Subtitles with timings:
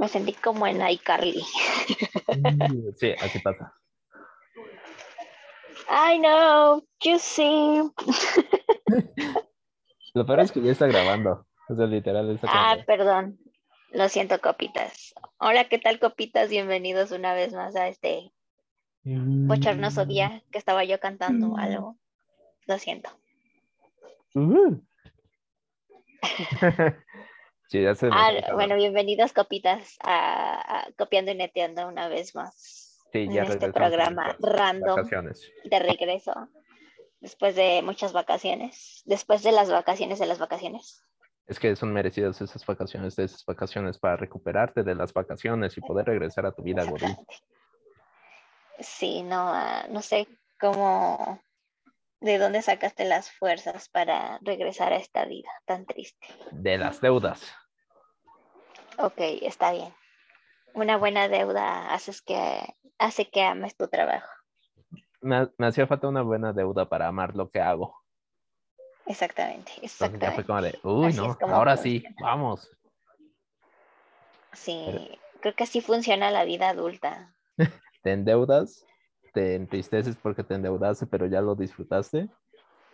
[0.00, 1.44] Me sentí como en iCarly.
[2.96, 3.74] Sí, así pasa.
[5.90, 7.82] I know, you see.
[10.14, 11.46] Lo peor es que ya está grabando.
[11.68, 12.84] O sea, literal está Ah, grabando.
[12.86, 13.38] perdón.
[13.92, 15.12] Lo siento, copitas.
[15.38, 16.48] Hola, ¿qué tal, copitas?
[16.48, 18.32] Bienvenidos una vez más a este
[19.04, 21.98] bochornoso día que estaba yo cantando algo.
[22.66, 23.10] Lo siento.
[24.34, 24.80] Uh.
[27.70, 32.34] sí, ya se me Ah, bueno, bienvenidos, copitas, a, a Copiando y Neteando una vez
[32.34, 32.98] más.
[33.12, 35.52] Sí, en ya este regresamos de programa random Vacaciones.
[35.64, 36.32] de regreso.
[37.20, 39.02] Después de muchas vacaciones.
[39.04, 41.04] Después de las vacaciones de las vacaciones.
[41.46, 45.80] Es que son merecidas esas vacaciones, de esas vacaciones para recuperarte de las vacaciones y
[45.80, 46.82] poder regresar a tu vida.
[46.82, 47.34] Exactamente.
[48.78, 51.40] Sí, no, ah, no sé cómo,
[52.20, 56.26] de dónde sacaste las fuerzas para regresar a esta vida tan triste.
[56.52, 57.52] De las deudas.
[59.02, 59.94] Ok, está bien.
[60.74, 62.36] Una buena deuda haces que,
[62.98, 64.28] hace que ames tu trabajo.
[65.22, 67.96] Me, me hacía falta una buena deuda para amar lo que hago.
[69.06, 70.34] Exactamente, Entonces ya exactamente.
[70.34, 72.70] fue como de, uy, Así no, ahora sí, vamos.
[74.52, 77.34] Sí, creo que así funciona la vida adulta.
[78.02, 78.86] Te endeudas,
[79.32, 82.28] te entristeces porque te endeudaste, pero ya lo disfrutaste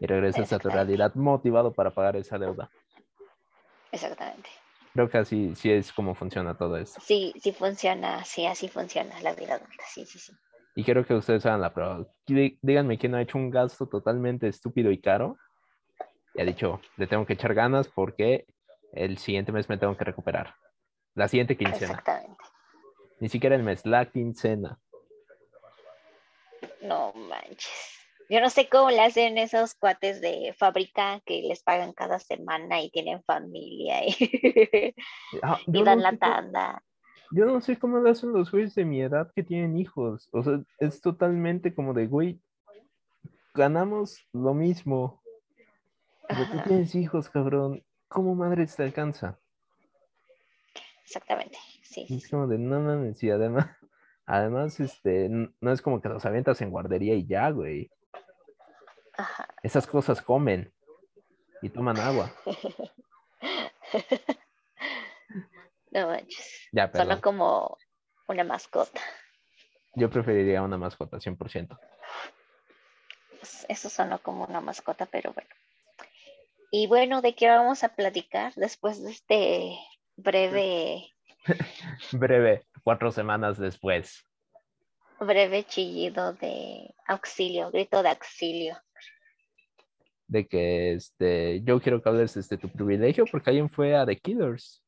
[0.01, 0.77] y regresas a tu Exactamente.
[0.77, 2.71] realidad motivado para pagar esa deuda.
[3.93, 4.51] Exactamente.
[4.97, 6.99] Creo que así sí es como funciona todo esto.
[7.05, 9.85] Sí, sí funciona, sí, así funciona la vida adulta.
[9.87, 10.33] Sí, sí, sí.
[10.75, 12.07] Y quiero que ustedes hagan la prueba.
[12.27, 15.37] Dí- Díganme quién ha hecho un gasto totalmente estúpido y caro
[16.35, 18.47] y ha dicho, le tengo que echar ganas porque
[18.93, 20.55] el siguiente mes me tengo que recuperar.
[21.15, 21.93] La siguiente quincena.
[21.93, 22.43] Exactamente.
[23.21, 24.79] Ni siquiera el mes, la quincena.
[26.81, 27.96] No manches.
[28.29, 32.81] Yo no sé cómo le hacen esos cuates de fábrica que les pagan cada semana
[32.83, 34.15] y tienen familia y,
[35.43, 36.83] Ah, y dan no la sé tanda.
[37.31, 40.29] yo no sé cómo lo hacen los güeyes de mi edad que tienen hijos.
[40.33, 42.41] O sea, es totalmente como de, güey,
[43.55, 45.23] ganamos lo mismo.
[46.29, 47.85] Pero tú tienes hijos, cabrón.
[48.09, 49.39] ¿Cómo madre te alcanza?
[51.05, 51.59] exactamente.
[51.83, 53.67] Sí, Es como de, no mames, y además,
[54.27, 57.91] además, este, no es como que los avientas en guardería y ya, güey.
[59.17, 59.49] Ajá.
[59.63, 60.73] Esas cosas comen
[61.63, 62.31] y toman agua.
[65.93, 66.69] No manches.
[66.73, 66.91] Ya,
[67.23, 67.79] como
[68.29, 69.01] una mascota.
[69.95, 71.79] Yo preferiría una mascota, 100%.
[73.39, 75.49] Pues, Eso sonó como una mascota, pero bueno.
[76.71, 79.79] Y bueno, ¿de qué vamos a platicar después de este
[80.17, 81.15] breve,
[82.13, 84.26] Breve, cuatro semanas después.
[85.21, 88.77] Breve chillido de auxilio, grito de auxilio?
[90.29, 94.19] De que, este, yo quiero que hables de tu privilegio porque alguien fue a The
[94.19, 94.83] Killers.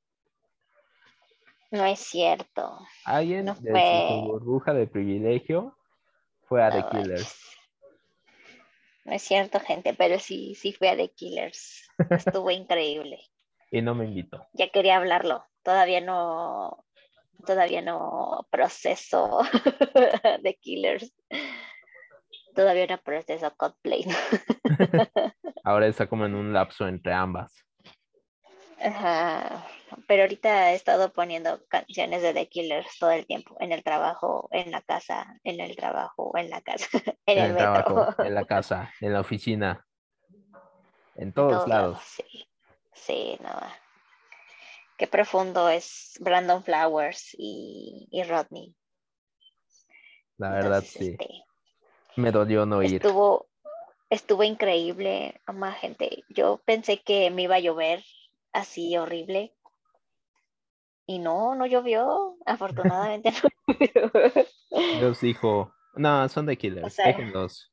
[1.71, 2.79] No es cierto.
[3.05, 4.07] Alguien No de fue.
[4.09, 5.77] su burbuja de privilegio
[6.49, 7.39] fue a The Killers.
[9.05, 11.89] No es cierto, gente, pero sí, sí fui a The Killers.
[12.11, 13.21] Estuvo increíble.
[13.71, 14.47] Y no me invitó.
[14.55, 15.45] Ya quería hablarlo.
[15.63, 16.85] Todavía no,
[17.47, 19.41] todavía no proceso
[20.43, 21.13] The Killers.
[22.55, 24.05] Todavía no proceso Coldplay.
[25.65, 27.53] Ahora está como en un lapso entre ambas.
[28.81, 29.67] Ajá.
[30.07, 34.49] Pero ahorita he estado poniendo canciones de The Killers todo el tiempo, en el trabajo,
[34.53, 36.87] en la casa, en el trabajo, en la casa,
[37.27, 39.87] en, En el, metro, trabajo, en la casa, en la oficina,
[41.17, 41.93] en en todos todos lados.
[41.95, 42.49] lados, sí.
[42.93, 43.51] Sí, no.
[44.99, 48.75] Qué profundo es Brandon Flowers y, y Rodney.
[50.39, 51.11] La verdad, Entonces, sí.
[51.13, 51.29] este,
[52.17, 52.95] Me dolió no ir.
[52.97, 53.49] estuvo,
[54.11, 56.25] estuvo increíble, ama gente.
[56.31, 58.05] Yo pensé que me iba a llover
[58.53, 59.55] así horrible.
[61.07, 62.37] Y no, no llovió.
[62.45, 63.49] Afortunadamente no
[63.95, 64.33] llovió.
[64.99, 67.73] Dios dijo, no, son The Killers, sea, déjenlos.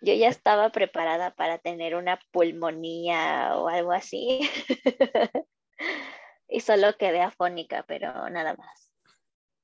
[0.00, 4.40] Yo ya estaba preparada para tener una pulmonía o algo así.
[6.48, 8.90] y solo quedé afónica, pero nada más.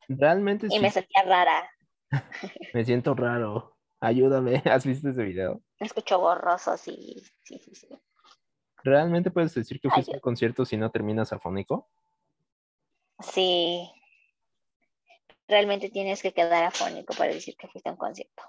[0.09, 1.71] Realmente Y sí, me sentía rara.
[2.73, 3.77] me siento raro.
[4.01, 5.61] Ayúdame, ¿has visto ese video?
[5.81, 7.89] Me escucho borroso, sí, sí, sí, sí.
[8.85, 11.89] ¿Realmente puedes decir que fuiste a un concierto si no terminas afónico?
[13.21, 13.91] Sí.
[15.49, 18.43] Realmente tienes que quedar afónico para decir que fuiste a un concierto.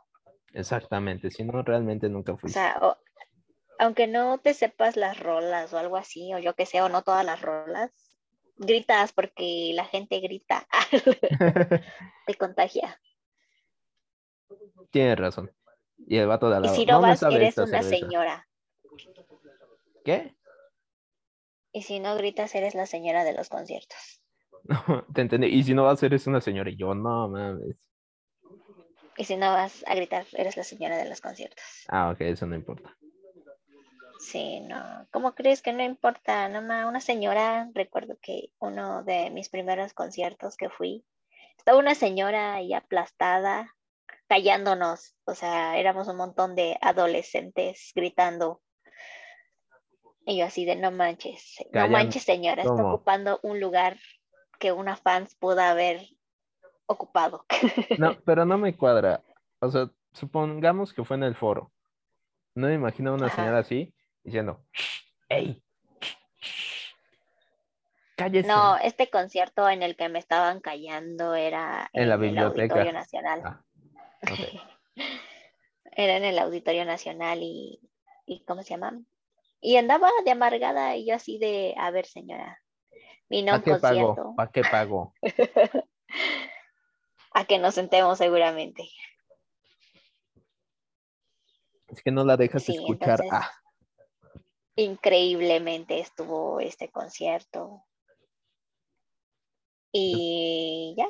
[0.54, 2.60] Exactamente, si no, realmente nunca O fuiste.
[2.60, 2.98] sea, o-
[3.80, 7.02] aunque no te sepas las rolas o algo así, o yo que sé, o no
[7.02, 7.92] todas las rolas,
[8.58, 10.68] gritas porque la gente grita,
[12.28, 13.00] te contagia.
[14.92, 15.52] Tienes razón.
[16.08, 16.76] Y el vato de al Y lado.
[16.76, 17.98] si no vas, eres una cerveza".
[17.98, 18.48] señora.
[20.04, 20.36] ¿Qué?
[21.72, 23.98] Y si no gritas, eres la señora de los conciertos.
[24.64, 25.48] No, te entendí.
[25.48, 26.70] Y si no va a ser, es una señora.
[26.70, 27.78] Y yo, no mames.
[29.18, 31.64] Y si no vas a gritar, eres la señora de los conciertos.
[31.88, 32.96] Ah, ok, eso no importa.
[34.20, 35.08] Sí, no.
[35.12, 36.50] ¿Cómo crees que no importa?
[36.50, 41.06] Nomás una señora, recuerdo que uno de mis primeros conciertos que fui,
[41.58, 43.74] estaba una señora ahí aplastada,
[44.28, 45.16] callándonos.
[45.24, 48.62] O sea, éramos un montón de adolescentes gritando.
[50.26, 52.96] Y yo así de no manches, no manches señora, está ¿cómo?
[52.96, 53.98] ocupando un lugar
[54.60, 56.06] que una fans pudo haber
[56.88, 57.46] ocupado.
[57.98, 59.24] No, pero no me cuadra.
[59.62, 61.72] O sea, supongamos que fue en el foro.
[62.54, 63.38] No me imagino a una Ajá.
[63.38, 63.94] señora así
[64.30, 65.64] diciendo, "Shh, ¡Ey!
[68.16, 68.48] ¡Cállese!
[68.48, 72.38] No, este concierto en el que me estaban callando era En la el.
[72.78, 73.42] Auditorio Nacional.
[73.46, 73.64] Ah.
[75.92, 77.80] Era en el Auditorio Nacional y,
[78.26, 79.00] y ¿cómo se llama?
[79.62, 82.62] Y andaba de amargada y yo así de, a ver señora,
[83.30, 84.36] vino ¿Para qué pago?
[84.36, 85.14] ¿Para qué pago?
[87.34, 88.90] a que nos sentemos seguramente.
[91.88, 93.22] Es que no la dejas Sí, escuchar.
[93.22, 93.52] entonces- Ah,
[94.76, 97.84] Increíblemente estuvo este concierto.
[99.92, 101.08] Y ya,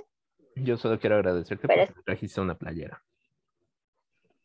[0.64, 3.04] yo solo quiero agradecerte Pero porque me trajiste una playera.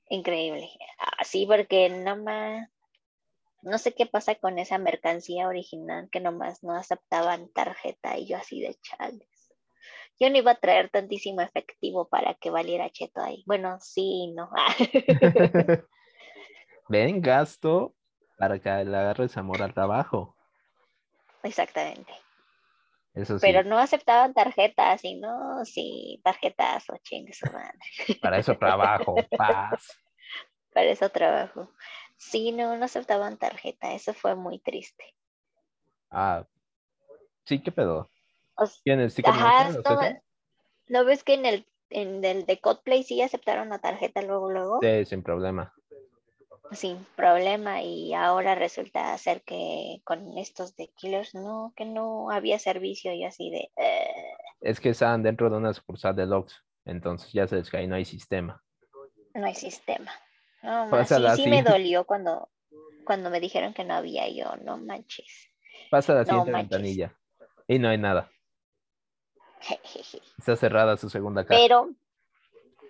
[0.08, 0.70] increíble.
[1.18, 2.68] Así porque nomás,
[3.62, 8.36] no sé qué pasa con esa mercancía original que nomás no aceptaban tarjeta y yo
[8.36, 9.28] así de chales.
[10.20, 13.42] Yo no iba a traer tantísimo efectivo para que valiera cheto ahí.
[13.46, 14.48] Bueno, sí, no.
[16.88, 17.93] Ven, gasto
[18.36, 20.36] para que le agarres amor al trabajo.
[21.42, 22.12] Exactamente.
[23.14, 27.78] Eso sí, Pero no aceptaban tarjetas y no, sí, tarjetas o chingue su madre.
[28.20, 30.00] para eso trabajo, paz.
[30.72, 31.70] Para eso trabajo.
[32.16, 33.92] Sí, no, no aceptaban tarjeta.
[33.92, 35.04] Eso fue muy triste.
[36.10, 36.44] Ah,
[37.44, 38.10] sí, ¿qué pedo?
[38.56, 40.00] O s- ¿Tienes Ajá, no, eso?
[40.88, 44.80] ¿no ves que en el, en el de Coldplay sí aceptaron la tarjeta luego, luego?
[44.82, 45.72] Sí, sin problema.
[46.72, 47.82] Sin problema.
[47.82, 53.24] Y ahora resulta ser que con estos de Killers, no, que no había servicio y
[53.24, 53.70] así de...
[53.76, 54.10] eh,
[54.60, 57.94] Es que estaban dentro de una sucursal de Lux, entonces ya se les cae, no
[57.96, 58.62] hay sistema.
[59.34, 60.10] no hay sistema.
[60.62, 62.48] No, sí, sí me dolió cuando,
[63.04, 65.50] cuando me dijeron que no había yo, no manches.
[65.90, 66.70] Pasa la No siguiente manches.
[66.70, 67.18] ventanilla
[67.68, 68.30] y no hay nada.
[70.38, 71.60] Está cerrada su segunda caja.
[71.60, 71.90] Pero,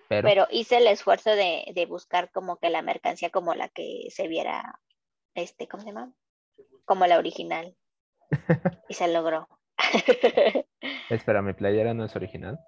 [0.07, 4.07] Pero, pero hice el esfuerzo de, de buscar como que la mercancía como la que
[4.09, 4.79] se viera,
[5.33, 6.13] este, ¿cómo se llama?
[6.85, 7.75] Como la original.
[8.89, 9.47] Y se logró.
[11.09, 12.59] espera, mi playera no es original.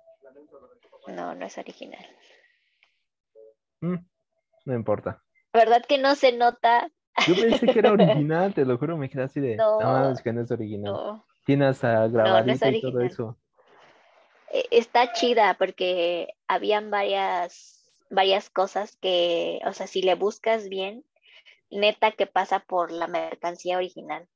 [1.08, 2.06] No, no es original.
[3.82, 3.96] Mm,
[4.66, 5.24] no importa.
[5.54, 6.90] ¿Verdad que no se nota?
[7.28, 9.56] Yo pensé que era original, te lo juro, me quedé así de.
[9.56, 10.12] No, No.
[10.12, 10.94] es que no es original.
[10.94, 11.26] No.
[11.46, 13.38] Tiene hasta grabadito y todo eso.
[14.52, 21.04] Eh, Está chida porque habían varias, varias cosas que, o sea, si le buscas bien,
[21.70, 24.28] neta que pasa por la mercancía original.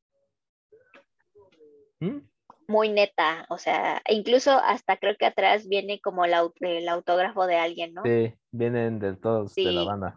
[2.00, 2.20] Mm,
[2.68, 7.58] Muy neta, o sea, incluso hasta creo que atrás viene como el, el autógrafo de
[7.58, 8.04] alguien, ¿no?
[8.04, 10.16] Sí, vienen de todos de la banda.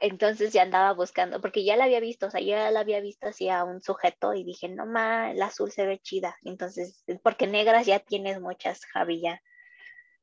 [0.00, 3.28] Entonces ya andaba buscando, porque ya la había visto, o sea, ya la había visto
[3.28, 6.36] así a un sujeto y dije, no ma, el azul se ve chida.
[6.42, 9.40] Entonces, porque negras ya tienes muchas, Javi, ya.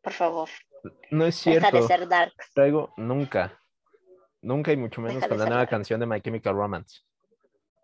[0.01, 0.49] Por favor,
[1.11, 1.87] No es deja de cierto.
[1.87, 2.33] ser dark.
[2.53, 3.59] Traigo nunca.
[4.41, 5.69] Nunca y mucho menos Deja de con la nueva dark.
[5.69, 7.01] canción de My Chemical Romance.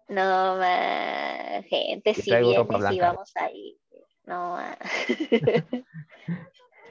[0.09, 3.77] No, ma, gente, si vienes y vamos ahí.
[4.25, 4.77] No, ma.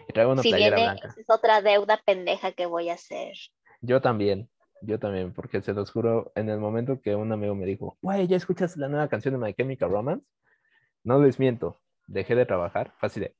[0.08, 1.14] Y traigo una si viene, blanca.
[1.18, 3.32] es otra deuda pendeja que voy a hacer.
[3.80, 4.48] Yo también.
[4.82, 8.26] Yo también, porque se los juro, en el momento que un amigo me dijo, güey,
[8.26, 10.26] ¿ya escuchas la nueva canción de My Chemical Romance?
[11.02, 13.34] No les miento, dejé de trabajar, así de,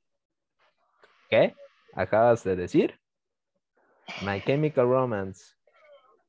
[1.29, 1.55] ¿qué?
[1.93, 2.99] ¿Acabas de decir?
[4.25, 5.53] My Chemical Romance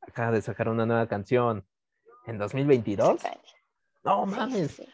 [0.01, 1.67] acaba de sacar una nueva canción
[2.27, 3.15] en 2022.
[3.15, 3.49] Exactamente.
[4.05, 4.71] No sí, mames.
[4.73, 4.89] sí.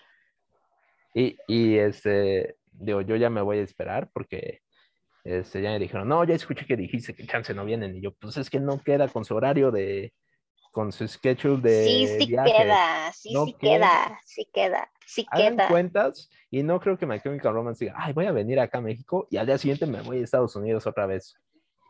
[1.15, 4.64] Y, y este, digo, yo ya me voy a esperar porque
[5.25, 7.97] este, ya me dijeron, no, ya escuché que dijiste que chance no vienen.
[7.97, 10.13] Y yo, pues es que no queda con su horario de,
[10.71, 12.53] con su schedule de Sí, sí viajes.
[12.53, 13.73] queda, sí, No sí queda.
[13.79, 15.69] queda, sí queda, sí Hagan queda.
[15.69, 18.83] cuentas y no creo que My Chemical Romance diga, ay, voy a venir acá a
[18.83, 21.35] México y al día siguiente me voy a Estados Unidos otra vez.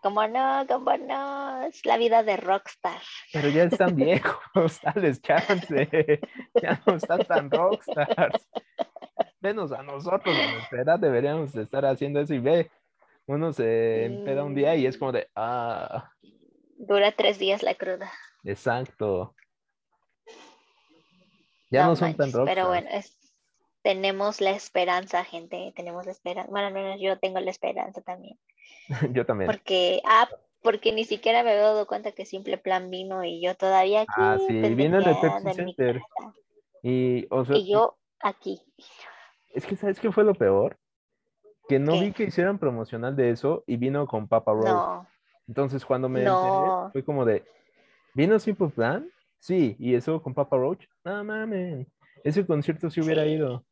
[0.03, 3.01] Como no, como no, es la vida de rockstar.
[3.33, 6.21] Pero ya están viejos, dales chance,
[6.63, 8.47] ya no están tan rockstars.
[9.41, 12.71] Menos a nosotros, a nuestra edad deberíamos de estar haciendo eso y ve,
[13.27, 16.11] uno se empeda un día y es como de, ah,
[16.77, 18.13] Dura tres días la cruda.
[18.45, 19.35] exacto.
[21.71, 22.57] Ya no, son tan manches, rockstars.
[22.57, 23.19] Pero bueno, es,
[23.83, 26.51] tenemos la esperanza, gente, tenemos la esperanza.
[26.51, 28.39] Bueno, al menos yo tengo la esperanza también.
[29.13, 29.51] yo también.
[29.51, 30.29] Porque, ah,
[30.63, 34.13] porque ni siquiera me había dado cuenta que Simple Plan vino y yo todavía aquí.
[34.17, 36.03] Ah, sí, vino en el Pepsi Center.
[36.83, 38.61] Y, o sea, y yo aquí.
[39.53, 40.79] Es que, ¿sabes qué fue lo peor?
[41.69, 44.67] Que no vi que hicieran promocional de eso y vino con Papa Roach.
[44.67, 45.09] No.
[45.49, 47.45] Entonces, cuando me enteré, fue como de,
[48.15, 49.11] ¿vino Simple Plan?
[49.39, 50.87] Sí, y eso con Papa Roach.
[51.05, 51.87] No mames,
[52.23, 53.65] ese concierto sí hubiera ido.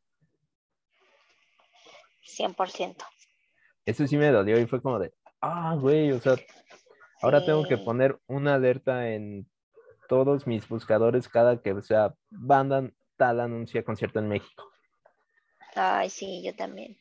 [2.23, 2.95] 100%.
[3.85, 6.35] Eso sí me dolió y fue como de, ah, güey, o sea,
[7.21, 9.47] ahora tengo que poner una alerta en
[10.07, 14.71] todos mis buscadores cada que sea banda tal anuncia concierto en México.
[15.75, 16.97] Ay, sí, yo también.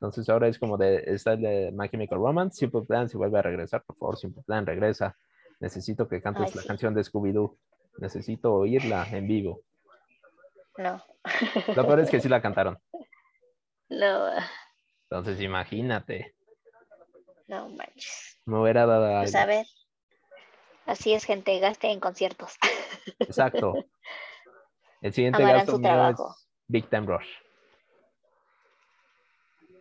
[0.00, 3.38] Entonces ahora es como de, está el de My Chemical Romance, Simple Plan, si vuelve
[3.38, 5.16] a regresar, por favor, Simple Plan, regresa.
[5.58, 7.56] Necesito que cantes la canción de Scooby-Doo.
[7.98, 9.62] Necesito oírla en vivo.
[10.76, 11.02] No.
[11.74, 12.78] Lo peor es que sí la cantaron.
[13.88, 14.32] No.
[15.08, 16.34] Entonces imagínate.
[17.46, 18.36] No manches.
[18.44, 19.64] Me hubiera dado Pues a ver.
[20.86, 22.56] Así es, gente, gaste en conciertos.
[23.20, 23.74] Exacto.
[25.02, 26.16] El siguiente gasto mío es
[26.66, 27.28] Big Time Rush.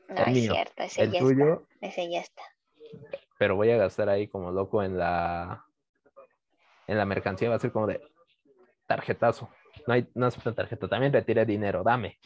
[0.07, 1.88] No, es cierto, ese el ya tuyo, está.
[1.88, 2.43] Ese ya está.
[3.38, 5.65] Pero voy a gastar ahí como loco en la
[6.88, 8.01] en la mercancía, va a ser como de
[8.85, 9.50] tarjetazo.
[9.88, 12.19] No hay, no aceptan tarjeta, también retiré dinero, dame.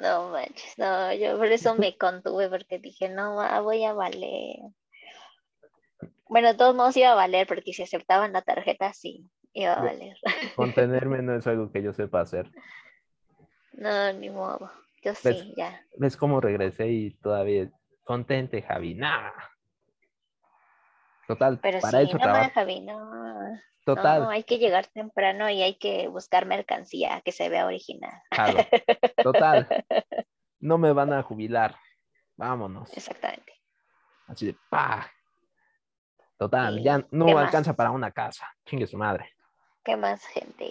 [0.00, 4.60] No manches, no, yo por eso me contuve, porque dije, no, voy a valer.
[6.26, 10.16] Bueno, todos modos iba a valer, porque si aceptaban la tarjeta, sí, iba a valer.
[10.56, 12.50] Contenerme no es algo que yo sepa hacer.
[13.72, 14.70] No, ni modo.
[15.04, 15.84] Yo sí, ya.
[15.98, 17.70] ¿Ves cómo regresé y todavía
[18.04, 18.94] contente, Javi?
[18.94, 19.34] Nada.
[21.26, 23.60] Total, Pero para sí, eso no, Javi, no.
[23.84, 24.22] Total.
[24.22, 28.22] No, hay que llegar temprano y hay que buscar mercancía que se vea original.
[28.30, 28.58] Claro.
[29.22, 29.68] Total.
[30.60, 31.76] No me van a jubilar.
[32.36, 32.90] Vámonos.
[32.96, 33.52] Exactamente.
[34.26, 35.12] Así de pa.
[36.38, 38.50] Total, ya no alcanza para una casa.
[38.64, 39.30] Chingue su madre.
[39.84, 40.70] ¿Qué más, gente?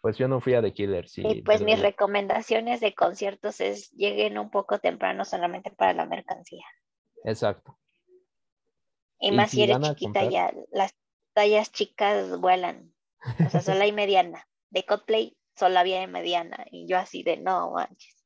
[0.00, 1.22] Pues yo no fui a The Killer, sí.
[1.26, 6.64] Y pues mis recomendaciones de conciertos es lleguen un poco temprano solamente para la mercancía.
[7.24, 7.78] Exacto.
[9.18, 10.94] Y, más si, eres chiquita ya, las
[11.34, 12.94] tallas chicas vuelan.
[13.46, 14.48] O sea, solo hay mediana.
[14.70, 16.64] De Coldplay solo había mediana.
[16.70, 18.24] Y yo así de no manches.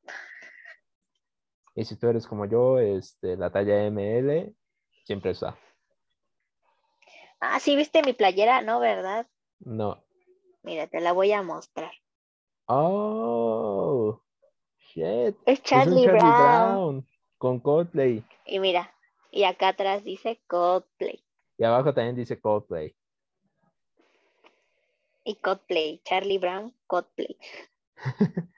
[1.74, 4.54] Y si tú eres como yo, este, la talla ML
[5.04, 5.58] siempre está.
[7.40, 8.78] Ah, sí, viste mi playera, ¿no?
[8.78, 9.26] ¿Verdad?
[9.58, 10.04] No.
[10.64, 11.92] Mira, te la voy a mostrar.
[12.66, 14.18] Oh,
[14.78, 15.37] shit.
[15.44, 17.06] Es Charlie, Brown.
[17.37, 18.25] Con Coldplay.
[18.47, 18.94] Y mira,
[19.30, 21.23] y acá atrás dice Coldplay.
[21.59, 22.97] Y abajo también dice Coldplay.
[25.25, 27.37] Y Coldplay, Charlie Brown, Coldplay.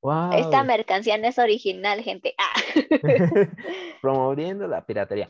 [0.00, 0.32] wow.
[0.32, 2.34] Esta mercancía no es original, gente.
[2.38, 2.54] Ah.
[4.00, 5.28] Promoviendo la piratería.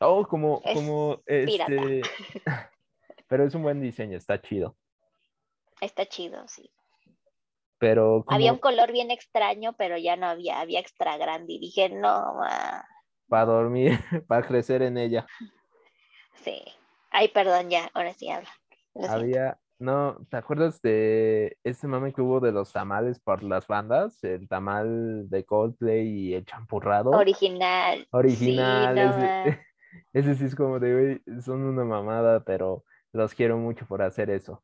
[0.00, 2.00] Oh, como, como este.
[3.28, 4.74] Pero es un buen diseño, está chido.
[5.80, 6.70] Está chido, sí.
[7.78, 8.24] Pero.
[8.28, 11.54] Había un color bien extraño, pero ya no había, había extra grande.
[11.54, 12.36] Y dije, no,
[13.28, 13.92] Para dormir,
[14.28, 15.26] para crecer en ella.
[16.34, 16.62] Sí.
[17.10, 18.50] Ay, perdón, ya, ahora sí habla.
[19.08, 24.22] Había, no, ¿te acuerdas de este mame que hubo de los tamales por las bandas?
[24.22, 27.10] El tamal de Coldplay y el champurrado.
[27.10, 28.06] Original.
[28.10, 28.98] Original.
[28.98, 29.60] ese,
[30.12, 34.62] ese, sí es como de, son una mamada, pero los quiero mucho por hacer eso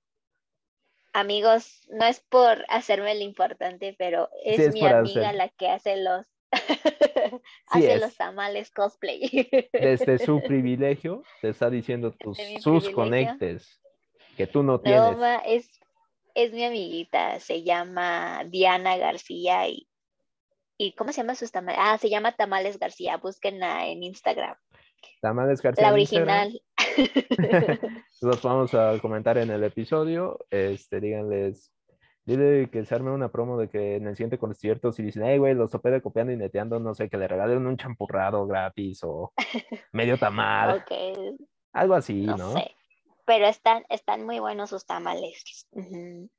[1.16, 6.26] amigos, no es por hacerme lo importante, pero es, mi amiga la que hace los
[7.68, 9.48] hace los tamales cosplay.
[9.72, 13.80] Desde su privilegio te está diciendo tus sus conectes
[14.36, 15.16] que tú no tienes.
[15.16, 15.80] No, es,
[16.34, 19.88] es mi amiguita, se llama Diana García y,
[20.76, 21.80] y ¿cómo se llama sus tamales?
[21.82, 24.56] Ah, se llama Tamales García, búsquenla en Instagram.
[25.20, 25.88] Tamales García.
[25.88, 26.60] La original.
[28.20, 30.38] Los vamos a comentar en el episodio.
[30.50, 31.72] Este, díganles,
[32.24, 35.38] dile que se arme una promo de que en el siguiente concierto, si dicen, hey,
[35.38, 39.00] güey, los topé de copiando y neteando, no sé, que le regalen un champurrado gratis
[39.04, 39.32] o
[39.92, 40.84] medio tamal.
[41.72, 42.36] Algo así, ¿no?
[42.36, 42.52] ¿no?
[42.52, 42.74] Sé.
[43.26, 45.68] Pero están, están muy buenos sus tamales.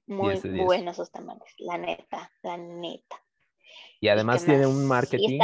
[0.07, 3.17] Muy buenos sus tamales, la neta, la neta.
[3.99, 5.39] Y además tiene un marketing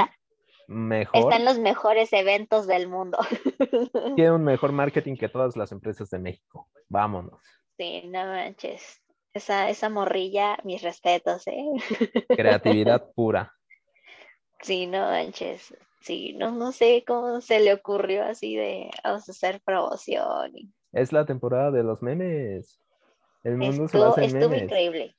[0.68, 1.22] mejor.
[1.22, 3.18] Están los mejores eventos del mundo.
[4.16, 6.70] Tiene un mejor marketing que todas las empresas de México.
[6.90, 7.42] Vámonos.
[7.78, 9.02] Sí, no manches.
[9.34, 11.66] Esa, esa morrilla, mis respetos, ¿eh?
[12.30, 13.54] Creatividad pura.
[14.62, 15.76] Sí, no manches.
[16.02, 20.52] Sí, no, no sé cómo se le ocurrió así de vamos a hacer promoción.
[20.92, 22.80] Es la temporada de los memes.
[23.44, 25.16] El mundo se va a hacer Estuvo increíble.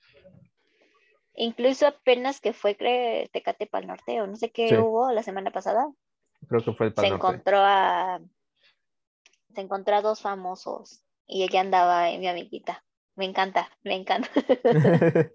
[1.34, 4.76] Incluso apenas que fue creo, Tecate para el Norte, o no sé qué Sí.
[4.76, 5.90] hubo la semana pasada,
[6.48, 7.26] Creo que fue el se Pal Norte.
[7.26, 8.20] encontró a
[9.54, 12.84] se encontró a dos famosos y ella andaba en mi amiguita.
[13.16, 14.28] Me encanta, me encanta.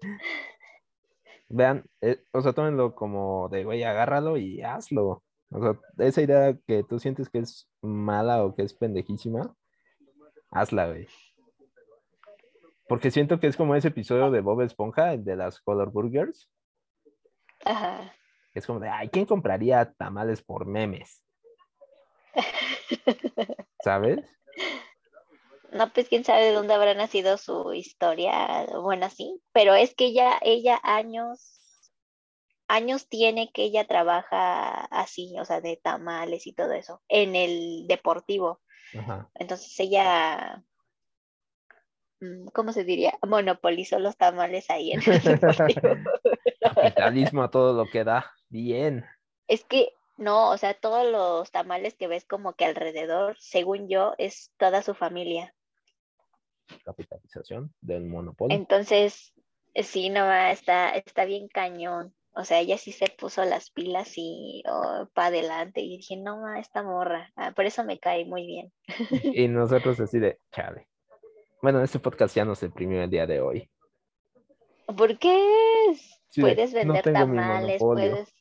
[1.48, 5.24] Vean, eh, o sea, tómenlo como de, güey, agárralo y hazlo.
[5.50, 9.56] O sea, esa idea que tú sientes que es mala o que es pendejísima,
[10.52, 11.08] hazla, güey.
[12.90, 16.50] Porque siento que es como ese episodio de Bob Esponja, el de las Color Burgers.
[17.64, 18.12] Ajá.
[18.52, 21.22] Es como de, ay, ¿quién compraría tamales por memes?
[23.84, 24.24] ¿Sabes?
[25.70, 30.06] No, pues quién sabe de dónde habrá nacido su historia, bueno, sí, pero es que
[30.06, 31.92] ella, ella años,
[32.66, 37.86] años tiene que ella trabaja así, o sea, de tamales y todo eso, en el
[37.86, 38.60] deportivo.
[38.98, 39.30] Ajá.
[39.36, 40.64] Entonces ella,
[42.52, 43.18] ¿cómo se diría?
[43.26, 45.96] Monopolizó los tamales ahí en el deportivo.
[46.60, 48.32] Capitalismo a todo lo que da.
[48.48, 49.04] Bien.
[49.48, 54.14] Es que no, o sea, todos los tamales que ves como que alrededor, según yo,
[54.18, 55.54] es toda su familia.
[56.84, 58.56] Capitalización del monopolio.
[58.56, 59.32] Entonces,
[59.72, 62.14] eh, sí, no, está, está bien cañón.
[62.32, 64.62] O sea, ella sí se puso las pilas y
[65.14, 65.80] para adelante.
[65.80, 67.32] Y dije, no, ma, esta morra.
[67.34, 68.72] Ah, por eso me cae muy bien.
[69.36, 70.89] Y nosotros así de, chale.
[71.62, 73.70] Bueno, este podcast ya nos deprimió el día de hoy.
[74.96, 75.42] ¿Por qué?
[76.30, 78.10] Sí, de, puedes "No vender tamales, monopolio".
[78.12, 78.34] puedes,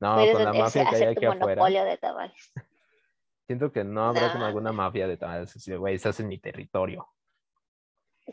[0.00, 1.84] No, puedes con la mafia que hay aquí afuera.
[1.84, 2.52] de tamales.
[3.46, 4.46] Siento que no habrá como Nah.
[4.48, 5.54] alguna mafia de tamales.
[5.78, 7.06] Güey, estás en mi territorio.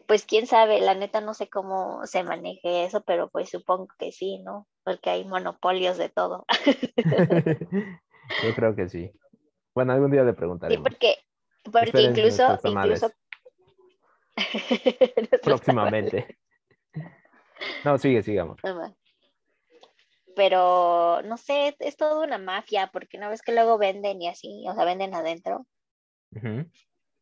[0.07, 4.11] Pues quién sabe, la neta no sé cómo se maneje eso, pero pues supongo que
[4.11, 4.67] sí, ¿no?
[4.83, 6.45] Porque hay monopolios de todo.
[8.43, 9.11] Yo creo que sí.
[9.73, 10.83] Bueno, algún día le Sí, preguntaremos.
[10.87, 11.15] porque,
[11.71, 13.11] porque incluso, incluso
[15.43, 16.37] próximamente.
[17.83, 18.57] No, sigue, sigamos.
[18.61, 18.95] tamales.
[20.35, 24.63] Pero no sé, es toda una mafia, porque una vez que luego venden y así,
[24.69, 25.65] o sea, venden adentro.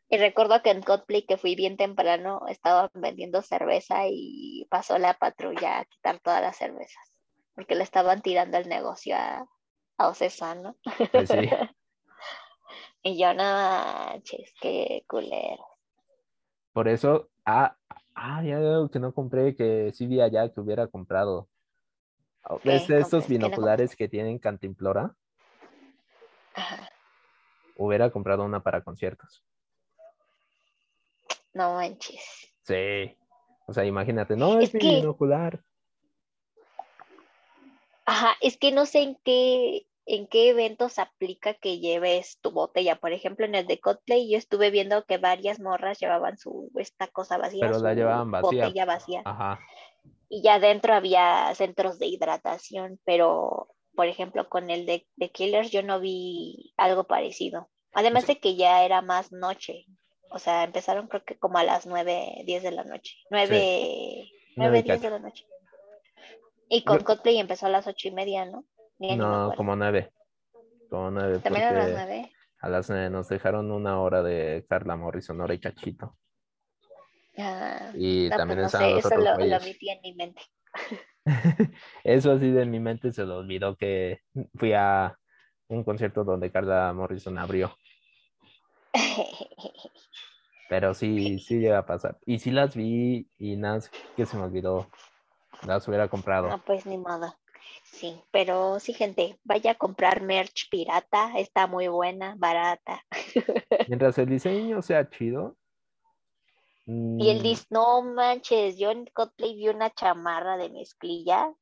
[0.10, 5.16] Y recuerdo que en Cosplay que fui bien temprano, estaban vendiendo cerveza y pasó la
[5.16, 7.12] patrulla a quitar todas las cervezas,
[7.56, 9.48] porque le estaban tirando el negocio a,
[9.98, 10.14] a.
[10.14, 11.50] Pues sí.
[13.04, 15.66] Y yo, no manches, qué culero.
[16.78, 17.76] Por eso, ah,
[18.14, 21.50] ah, ya veo que no compré, que sí vi allá que hubiera comprado.
[22.44, 25.16] Oh, ¿Qué ¿Ves estos binoculares que tienen cantimplora?
[26.54, 26.88] Ajá,
[27.78, 29.44] Hubiera comprado una para conciertos.
[31.52, 32.54] No manches.
[32.62, 33.18] Sí.
[33.66, 35.64] O sea, imagínate, no, es, Es que- binocular.
[38.06, 42.96] Ajá, es que no sé en qué, en qué eventos aplica que lleves tu botella.
[42.96, 47.08] Por ejemplo, en el de Coldplay yo estuve viendo que varias morras llevaban su esta
[47.08, 48.64] cosa vacía, Pero la llevaban vacía.
[48.64, 49.22] botella vacía.
[49.26, 49.60] Ajá.
[50.30, 55.72] Y ya adentro había centros de hidratación, pero por ejemplo, con el de, de Killers
[55.72, 57.70] yo no vi algo parecido.
[57.94, 58.34] Además Sí.
[58.36, 59.86] de que ya era más noche.
[60.30, 63.16] O sea, empezaron creo que como a las 9, 10 de la noche.
[63.32, 65.46] 9, Nueve y 10 de la noche.
[66.70, 68.66] Y con Yo- Coldplay empezó a las ocho y media, ¿no?
[69.00, 70.12] No, como nueve.
[70.90, 72.32] Como nueve, También a las nueve.
[72.60, 76.18] a las nueve nos dejaron una hora de Carla Morrison, hora y cachito.
[77.38, 80.42] Ah, Y no, también pues no sé, los eso otros lo, lo en mi mente.
[82.04, 84.22] Eso así de mi mente se lo olvidó que
[84.56, 85.18] fui a
[85.68, 87.76] un concierto donde Carla Morrison abrió.
[90.70, 92.18] Pero sí, sí llega a pasar.
[92.26, 93.80] Y sí las vi y nada,
[94.16, 94.90] que se me olvidó.
[95.66, 96.48] Las hubiera comprado.
[96.50, 97.34] No, pues ni modo.
[97.92, 103.04] Sí, pero sí, gente, vaya a comprar merch pirata, está muy buena, barata.
[103.88, 105.58] Mientras el diseño sea chido.
[107.18, 111.54] Y el mm, dis, no manches, yo en Cosplay vi una chamarra de mezclilla.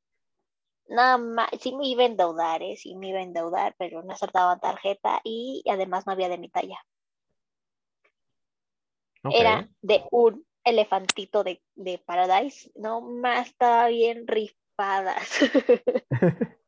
[0.88, 2.76] No, ma- sí me iba a endeudar, ¿eh?
[2.76, 6.50] Sí me iba a endeudar, pero no aceptaba tarjeta y además no había de mi
[6.50, 6.80] talla.
[9.30, 12.72] Era de un elefantito de, de Paradise.
[12.76, 14.26] No más, estaba bien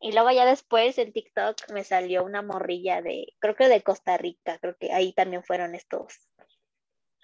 [0.00, 4.16] y luego ya después en TikTok me salió una morrilla de, creo que de Costa
[4.16, 6.28] Rica, creo que ahí también fueron estos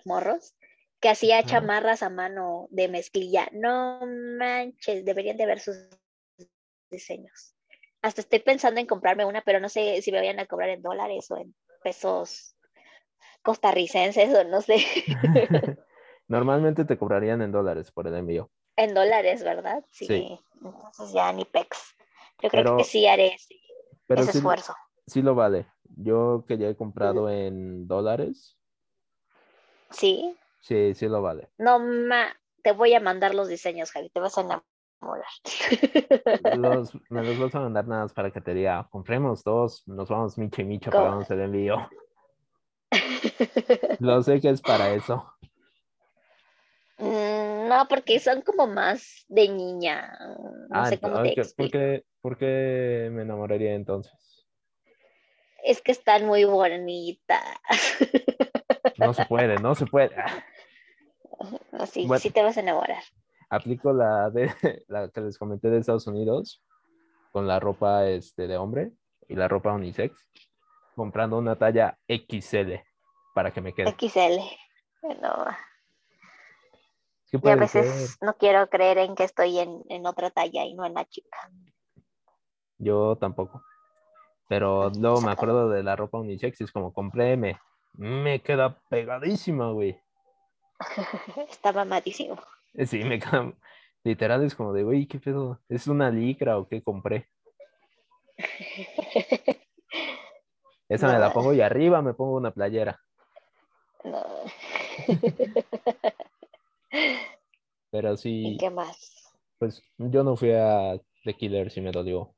[0.04, 0.54] morros,
[1.00, 3.48] que hacía chamarras a mano de mezclilla.
[3.52, 4.00] No
[4.38, 5.76] manches, deberían de ver sus
[6.90, 7.56] diseños.
[8.02, 10.80] Hasta estoy pensando en comprarme una, pero no sé si me vayan a cobrar en
[10.80, 12.56] dólares o en pesos
[13.42, 14.76] costarricenses o no sé.
[16.28, 18.50] Normalmente te cobrarían en dólares por el envío.
[18.76, 19.84] En dólares, ¿verdad?
[19.90, 20.06] Sí.
[20.06, 20.40] Sí.
[20.64, 21.94] Entonces ya ni pex.
[22.40, 23.54] Yo creo Pero- que sí haré ese,
[24.06, 24.74] Pero ese sí, esfuerzo.
[25.06, 25.66] sí lo vale.
[25.96, 28.56] Yo que ya he comprado en dólares,
[29.90, 30.34] Sí.
[30.62, 31.50] sí, sí lo vale.
[31.58, 32.26] No ma,
[32.62, 35.26] te voy a mandar los diseños, Javi, te vas a enamorar.
[36.58, 40.08] Los, me los vas a mandar nada más para que te diga, compremos dos, nos
[40.08, 41.04] vamos micha y micha, ¿Cómo?
[41.04, 41.76] pagamos el envío.
[43.98, 45.26] Lo sé que es para eso.
[46.98, 47.31] Mm,
[47.72, 50.18] No, porque son como más de niña.
[50.68, 54.46] No Ah, sé cómo te ¿por qué, por qué me enamoraría entonces?
[55.64, 57.40] Es que están muy bonitas.
[58.98, 60.14] No se puede, no se puede.
[61.72, 62.20] Así, Bueno.
[62.20, 63.02] sí te vas a enamorar.
[63.48, 64.52] Aplico la de
[64.88, 66.62] la que les comenté de Estados Unidos
[67.32, 68.92] con la ropa este, de hombre
[69.28, 70.14] y la ropa unisex,
[70.94, 72.74] comprando una talla XL
[73.34, 73.90] para que me quede.
[73.98, 74.40] XL.
[75.22, 75.46] No,
[77.32, 78.26] Y a veces ser.
[78.26, 81.50] no quiero creer en que estoy en, en otra talla y no en la chica.
[82.78, 83.62] Yo tampoco.
[84.48, 87.58] Pero luego me acuerdo de la ropa unisex y es como compré M.
[87.94, 89.98] Me queda pegadísima, güey.
[91.48, 92.36] Está mamadísimo.
[92.74, 93.52] Eh, Sí, me queda.
[94.04, 95.60] Literal es como de, güey, ¿qué pedo?
[95.68, 97.30] ¿Es una licra o qué compré?
[100.88, 103.00] Esa me la pongo y arriba me pongo una playera.
[104.04, 104.22] No.
[107.90, 109.34] Pero ¿Y sí, qué más?
[109.58, 112.34] pues yo no fui a The Killer si me dolió.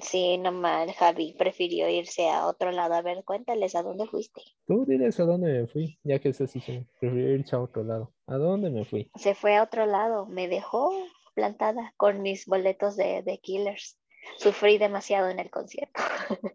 [0.00, 2.94] Sí, no mal, Javi prefirió irse a otro lado.
[2.94, 4.40] A ver, cuéntales a dónde fuiste.
[4.66, 6.88] Tú diles a dónde me fui, ya que estás diciendo.
[7.00, 8.14] Prefiero irse a otro lado.
[8.26, 9.10] ¿A dónde me fui?
[9.16, 10.92] Se fue a otro lado, me dejó
[11.34, 13.98] plantada con mis boletos de, de Killers.
[14.38, 16.00] Sufrí demasiado en el concierto.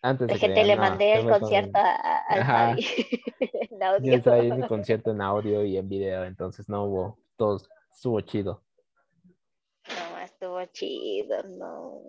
[0.00, 2.76] Antes de De gente que le no, mandé te el concierto en- a, a-
[3.70, 4.56] en audio.
[4.56, 7.60] mi concierto en audio y en video, entonces no hubo, todo
[7.92, 8.62] estuvo chido.
[9.88, 12.02] No, estuvo chido, no.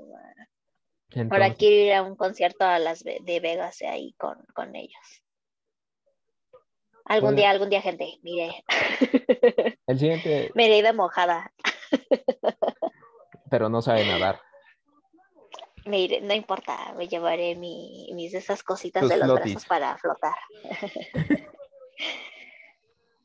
[1.32, 5.24] Ahora Entonces, quiero ir a un concierto a las de Vegas ahí con, con ellos.
[7.06, 8.64] Algún día, algún día, gente, mire,
[9.88, 11.52] el siguiente, me iré de mojada.
[13.50, 14.40] pero no sabe nadar.
[15.90, 19.54] No importa, me llevaré mi, mis esas cositas Tus de los flotis.
[19.54, 20.36] brazos para flotar.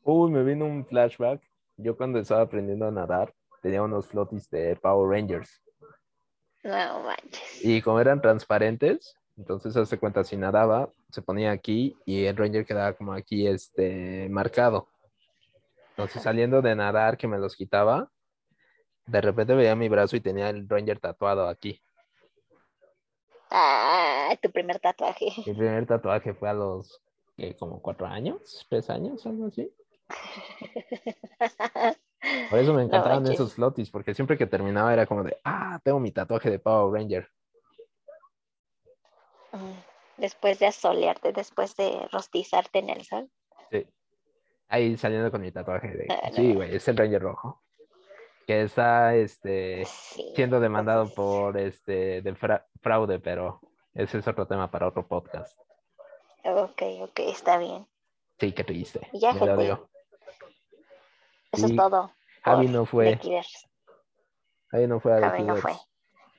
[0.03, 1.41] Uy, me vino un flashback.
[1.77, 5.61] Yo cuando estaba aprendiendo a nadar, tenía unos flotis de Power Rangers.
[6.63, 7.63] No manches.
[7.63, 12.65] Y como eran transparentes, entonces hace cuenta, si nadaba, se ponía aquí y el Ranger
[12.65, 14.87] quedaba como aquí este, marcado.
[15.91, 18.09] Entonces saliendo de nadar que me los quitaba,
[19.05, 21.81] de repente veía mi brazo y tenía el Ranger tatuado aquí.
[23.49, 25.27] Ah, tu primer tatuaje.
[25.45, 27.01] Mi primer tatuaje fue a los,
[27.37, 27.55] ¿qué?
[27.55, 29.71] como cuatro años, tres años, algo así.
[32.49, 35.99] Por eso me encantaban esos flotis, porque siempre que terminaba era como de, ah, tengo
[35.99, 37.29] mi tatuaje de Power Ranger.
[39.51, 39.73] Mm,
[40.17, 43.29] Después de asolearte, después de rostizarte en el sol.
[43.69, 43.85] Sí.
[44.69, 47.61] Ahí saliendo con mi tatuaje de, Ah, sí, güey, es el Ranger rojo.
[48.47, 49.85] Que está, este,
[50.35, 53.59] siendo demandado entonces, por, este, de fra- fraude, pero
[53.93, 55.59] ese es otro tema para otro podcast.
[56.43, 57.87] Ok, ok, está bien.
[58.39, 58.99] Sí, qué triste.
[59.13, 59.53] Ya, me gente.
[59.55, 59.89] dolió.
[61.51, 62.11] Eso es todo.
[62.43, 63.19] Javi no fue.
[64.69, 65.73] Javi no fue a Javi no fue.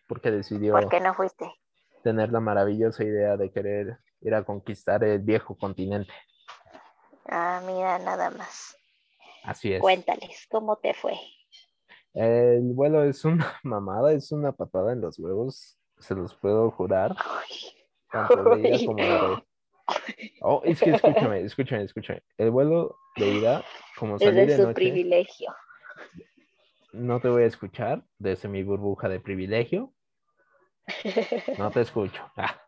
[0.06, 1.50] porque decidió ¿Por qué no fuiste?
[2.04, 6.12] tener la maravillosa idea de querer ir a conquistar el viejo continente.
[7.28, 8.76] Ah, mira, nada más.
[9.42, 9.80] Así es.
[9.80, 11.18] Cuéntales, ¿cómo te fue?
[12.16, 17.14] El vuelo es una mamada, es una patada en los huevos, se los puedo jurar.
[18.10, 19.44] Tanto de ida como de
[20.40, 22.22] Oh, es que escúchame, escúchame, escúchame.
[22.38, 23.64] El vuelo de ida,
[23.98, 25.54] como salí Desde de su noche, privilegio.
[26.92, 29.92] no te voy a escuchar desde mi burbuja de privilegio.
[31.58, 32.22] No te escucho.
[32.36, 32.62] Ah,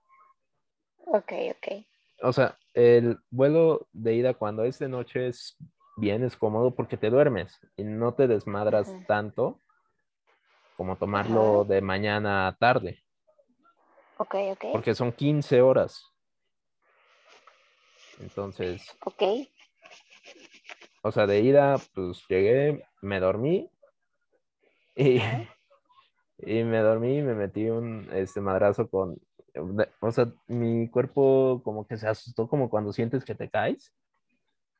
[1.06, 1.86] ok, ok.
[2.22, 5.56] O sea, el vuelo de ida cuando es de noche es
[5.98, 9.60] bien, es cómodo porque te duermes y no te desmadras tanto
[10.76, 13.02] como tomarlo de mañana a tarde,
[14.16, 14.64] Ok, ok.
[14.72, 16.04] porque son 15 horas.
[18.20, 19.22] Entonces, Ok.
[21.02, 23.70] o sea, de ida, pues llegué, me dormí
[24.94, 25.56] y, Ajá.
[26.38, 29.20] y me dormí y me metí un este madrazo con,
[30.00, 33.92] o sea, mi cuerpo como que se asustó como cuando sientes que te caes.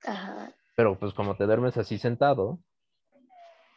[0.04, 0.52] Ajá.
[0.78, 2.60] Pero pues como te duermes así sentado,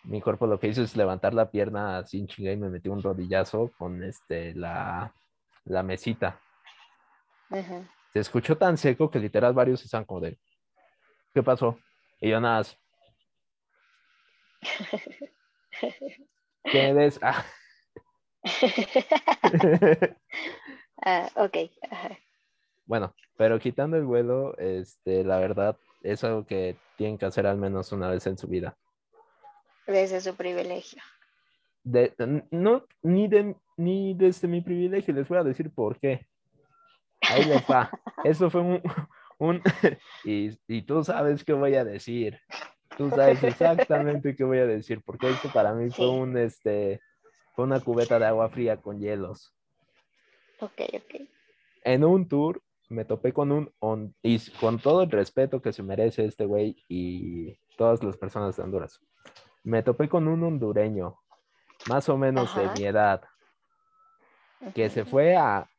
[0.03, 2.89] mi cuerpo lo que hizo es levantar la pierna así en chinga y me metí
[2.89, 5.11] un rodillazo con este la,
[5.65, 6.39] la mesita.
[7.49, 7.87] ujú.
[8.13, 10.37] Se escuchó tan seco que literal varios están como de
[11.33, 11.79] ¿qué pasó?
[12.19, 12.77] Y yo nada más,
[16.71, 17.19] ¿qué des?
[17.23, 17.43] Ah.
[21.03, 21.57] Ah, ok.
[21.89, 22.15] Ajá.
[22.85, 27.57] bueno, pero quitando el vuelo, este, la verdad, es algo que tienen que hacer al
[27.57, 28.77] menos una vez en su vida.
[29.87, 31.01] Desde su privilegio.
[31.83, 32.13] De,
[32.51, 36.27] no, ni, de, ni desde mi privilegio, les voy a decir por qué.
[37.21, 37.89] Ahí les va.
[38.23, 38.81] Eso fue un,
[39.39, 39.61] un
[40.23, 42.39] y, y, tú sabes qué voy a decir.
[42.97, 46.99] Tú sabes exactamente qué voy a decir, porque esto para mí fue un, este,
[47.55, 49.53] fue una cubeta de agua fría con hielos.
[50.59, 51.21] Ok, ok.
[51.83, 52.61] En un tour
[52.91, 56.83] me topé con un, on, y con todo el respeto que se merece este güey
[56.87, 58.99] y todas las personas de Honduras,
[59.63, 61.19] me topé con un hondureño,
[61.87, 62.61] más o menos Ajá.
[62.61, 63.23] de mi edad,
[64.75, 65.69] que se fue a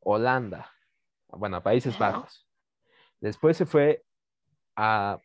[0.00, 0.72] Holanda,
[1.28, 1.98] bueno, a Países.
[1.98, 2.46] Bajos.
[3.20, 4.04] Después se fue
[4.76, 5.18] a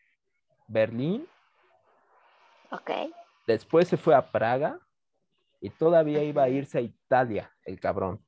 [0.68, 1.28] Berlín.
[2.72, 2.92] Ok.
[3.46, 4.80] Después se fue a Praga
[5.60, 8.26] y todavía iba a irse a Italia, el cabrón.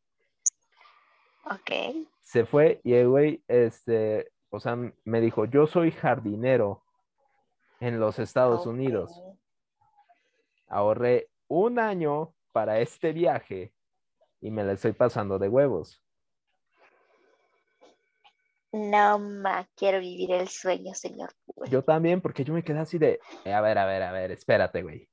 [1.45, 1.71] Ok.
[2.23, 6.83] Se fue y el güey, este, o sea, me dijo, yo soy jardinero
[7.79, 8.71] en los Estados okay.
[8.71, 9.21] Unidos.
[10.67, 13.73] Ahorré un año para este viaje
[14.41, 16.01] y me la estoy pasando de huevos.
[18.71, 21.29] No, ma, quiero vivir el sueño, señor.
[21.69, 24.81] Yo también, porque yo me quedé así de, a ver, a ver, a ver, espérate,
[24.81, 25.07] güey.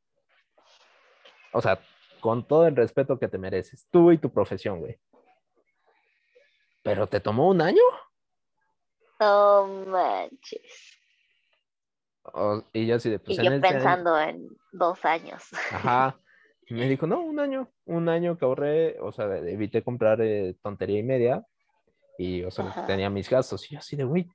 [1.53, 1.79] O sea,
[2.21, 4.99] con todo el respeto que te mereces, tú y tu profesión, güey.
[6.83, 7.83] ¿Pero te tomó un año?
[9.21, 10.97] No manches.
[12.23, 14.31] O, y yo así de, pues, y yo pensando año...
[14.31, 15.45] en dos años.
[15.73, 16.19] Ajá.
[16.71, 20.57] Y me dijo, no, un año, un año que ahorré, o sea, evité comprar eh,
[20.63, 21.45] tontería y media.
[22.17, 22.87] Y, o sea, Ajá.
[22.87, 23.69] tenía mis gastos.
[23.69, 24.31] Y yo así de, güey,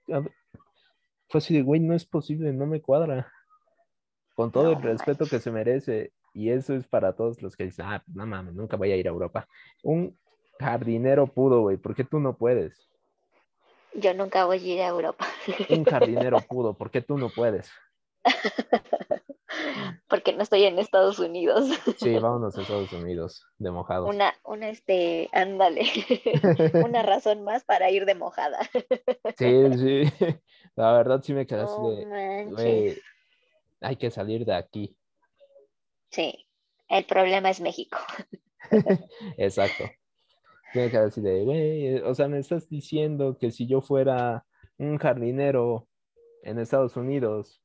[1.29, 3.31] fue así de, güey, no es posible, no me cuadra.
[4.33, 5.29] Con todo no, el respeto manches.
[5.29, 6.13] que se merece.
[6.33, 9.07] Y eso es para todos los que dicen, ah, no mames, nunca voy a ir
[9.07, 9.47] a Europa.
[9.83, 10.19] Un
[10.59, 12.89] jardinero pudo, güey, ¿por qué tú no puedes?
[13.93, 15.25] Yo nunca voy a ir a Europa.
[15.69, 17.71] Un jardinero pudo, ¿por qué tú no puedes?
[20.09, 21.69] Porque no estoy en Estados Unidos.
[21.97, 24.07] Sí, vámonos a Estados Unidos, de mojado.
[24.07, 25.83] Una, una, este, ándale,
[26.83, 28.59] una razón más para ir de mojada.
[29.37, 30.03] Sí, sí,
[30.75, 33.01] la verdad sí me quedé así de, güey,
[33.81, 34.97] hay que salir de aquí.
[36.11, 36.47] Sí,
[36.89, 37.97] el problema es México.
[39.37, 39.85] Exacto.
[40.75, 44.45] Decir de, güey, o sea, me estás diciendo que si yo fuera
[44.77, 45.87] un jardinero
[46.43, 47.63] en Estados Unidos,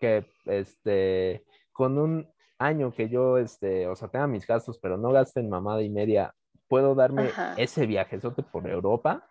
[0.00, 2.26] que este, con un
[2.58, 5.90] año que yo, este, o sea, tenga mis gastos, pero no gaste en mamada y
[5.90, 6.34] media,
[6.66, 7.54] ¿puedo darme Ajá.
[7.58, 9.28] ese viajezote por Europa?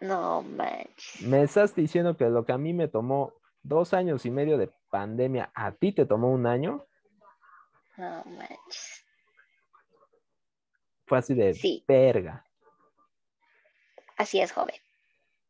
[0.00, 1.22] No manches.
[1.22, 4.70] Me estás diciendo que lo que a mí me tomó dos años y medio de
[4.90, 6.84] pandemia, ¿a ti te tomó un año?
[7.96, 9.03] No manches.
[11.06, 11.84] Fue así de sí.
[11.86, 12.44] verga.
[14.16, 14.76] Así es, joven.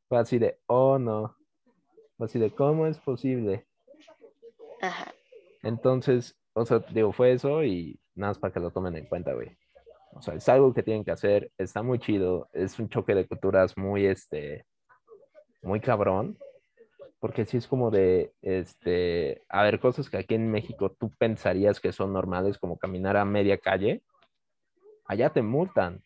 [0.09, 1.37] Fue así de, oh no.
[2.17, 3.67] Fue así de, ¿cómo es posible?
[4.81, 5.13] Ajá.
[5.63, 9.33] Entonces, o sea, digo, fue eso y nada más para que lo tomen en cuenta,
[9.33, 9.57] güey.
[10.13, 13.27] O sea, es algo que tienen que hacer, está muy chido, es un choque de
[13.27, 14.65] culturas muy, este,
[15.63, 16.39] muy cabrón,
[17.19, 21.81] porque sí es como de, este, a ver, cosas que aquí en México tú pensarías
[21.81, 24.03] que son normales, como caminar a media calle,
[25.07, 26.03] allá te multan.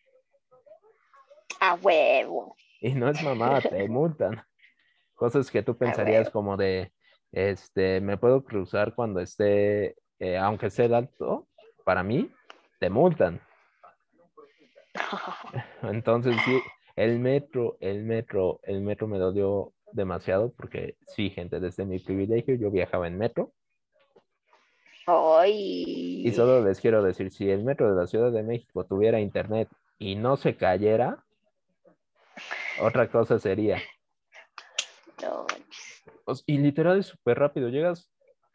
[1.59, 2.55] A huevo.
[2.81, 4.43] Y no es mamá, te multan.
[5.15, 6.93] Cosas que tú pensarías como de,
[7.31, 11.47] este, me puedo cruzar cuando esté, eh, aunque esté el alto,
[11.83, 12.31] para mí,
[12.79, 13.41] te multan.
[15.83, 16.61] Entonces, sí,
[16.95, 22.55] el metro, el metro, el metro me dolió demasiado porque sí, gente, desde mi privilegio
[22.55, 23.51] yo viajaba en metro.
[25.09, 26.27] Ay.
[26.27, 29.67] Y solo les quiero decir, si el metro de la Ciudad de México tuviera internet
[29.97, 31.23] y no se cayera,
[32.81, 33.81] otra cosa sería.
[35.21, 35.47] No.
[36.45, 38.11] Y literal es súper rápido, llegas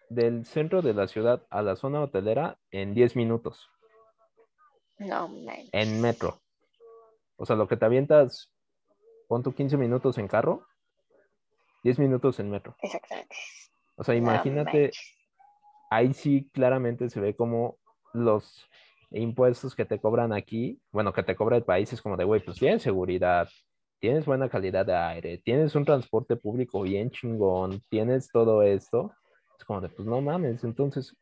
[0.09, 3.69] del centro de la ciudad a la zona hotelera en 10 minutos.
[4.99, 5.29] No.
[5.73, 6.40] En metro.
[7.37, 8.53] O sea, lo que te avientas,
[9.27, 10.64] pon tu 15 minutos en carro,
[11.83, 12.77] 10 minutos en metro.
[12.81, 13.35] Exactamente.
[13.97, 14.90] O sea, imagínate, no,
[15.94, 17.78] ahí sí claramente se ve como
[18.12, 18.68] los
[19.11, 22.44] impuestos que te cobran aquí, bueno, que te cobra el país es como de, güey,
[22.44, 23.48] pues tienes seguridad,
[24.00, 29.12] tienes buena calidad de aire, tienes un transporte público bien chingón, tienes todo esto.
[29.57, 31.16] Es como de, pues no mames, entonces,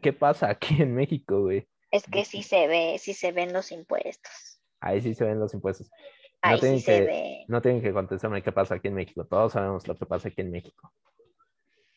[0.00, 1.66] ¿qué pasa aquí en México, güey?
[1.90, 4.60] Es que sí se ve, sí se ven los impuestos.
[4.80, 5.90] Ahí sí se ven los impuestos.
[5.90, 7.44] No Ahí tienen sí que, se ve.
[7.48, 9.24] No tienen que contestarme qué pasa aquí en México.
[9.24, 10.92] Todos sabemos lo que pasa aquí en México.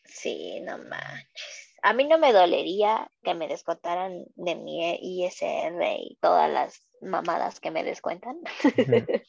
[0.05, 1.66] Sí, no manches.
[1.83, 7.59] A mí no me dolería que me descontaran de mi ISR y todas las mamadas
[7.59, 8.39] que me descuentan.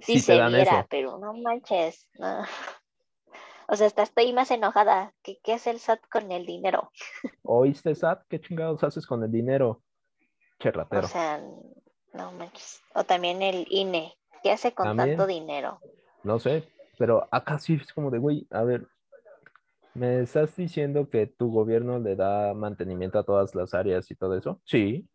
[0.00, 0.86] Sí, sí se viera, eso.
[0.90, 2.08] pero no manches.
[2.18, 2.42] No.
[3.68, 5.14] O sea, hasta estoy más enojada.
[5.22, 6.90] ¿Qué, ¿Qué hace el SAT con el dinero?
[7.42, 8.24] ¿Oíste, SAT?
[8.28, 9.80] ¿Qué chingados haces con el dinero?
[10.58, 11.04] Che ratero.
[11.04, 11.40] O sea,
[12.14, 12.82] no manches.
[12.94, 14.14] O también el INE.
[14.42, 15.10] ¿Qué hace con También.
[15.10, 15.78] tanto dinero?
[16.24, 16.68] No sé,
[16.98, 18.88] pero acá sí es como de, güey, a ver,
[19.94, 24.36] ¿me estás diciendo que tu gobierno le da mantenimiento a todas las áreas y todo
[24.36, 24.60] eso?
[24.64, 25.08] Sí.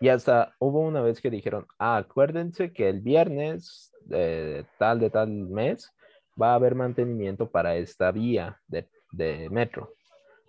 [0.00, 5.10] Y hasta hubo una vez que dijeron, ah, acuérdense que el viernes de tal de
[5.10, 5.92] tal mes
[6.40, 9.94] va a haber mantenimiento para esta vía de, de metro.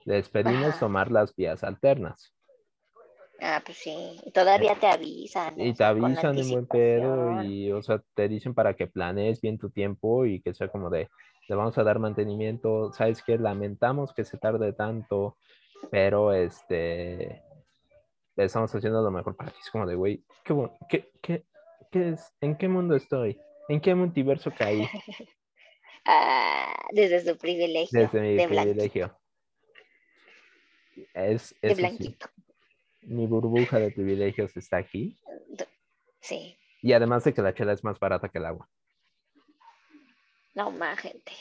[0.06, 0.80] Les pedimos Ajá.
[0.80, 2.34] tomar las vías alternas.
[3.40, 4.20] Ah, pues sí.
[4.26, 5.60] Y todavía te avisan.
[5.60, 9.58] Y te avisan en buen pedo y, o sea, te dicen para que planees bien
[9.58, 11.10] tu tiempo y que sea como de,
[11.48, 15.38] le vamos a dar mantenimiento, sabes que lamentamos que se tarde tanto,
[15.92, 17.44] pero este,
[18.36, 19.58] le estamos haciendo lo mejor para ti.
[19.62, 20.54] Es como de, güey, ¿qué,
[20.90, 21.46] qué, qué,
[21.92, 22.34] qué es?
[22.42, 23.40] ¿En qué mundo estoy?
[23.70, 24.88] ¿En qué multiverso caí?
[26.06, 27.98] Ah, desde su privilegio.
[27.98, 28.62] Desde mi de blanquito.
[28.62, 29.20] privilegio.
[31.14, 32.28] Es, De sí, blanquito.
[33.04, 35.18] mi burbuja de privilegios está aquí.
[36.20, 36.58] Sí.
[36.82, 38.70] Y además de que la chela es más barata que el agua.
[40.56, 41.32] No más gente.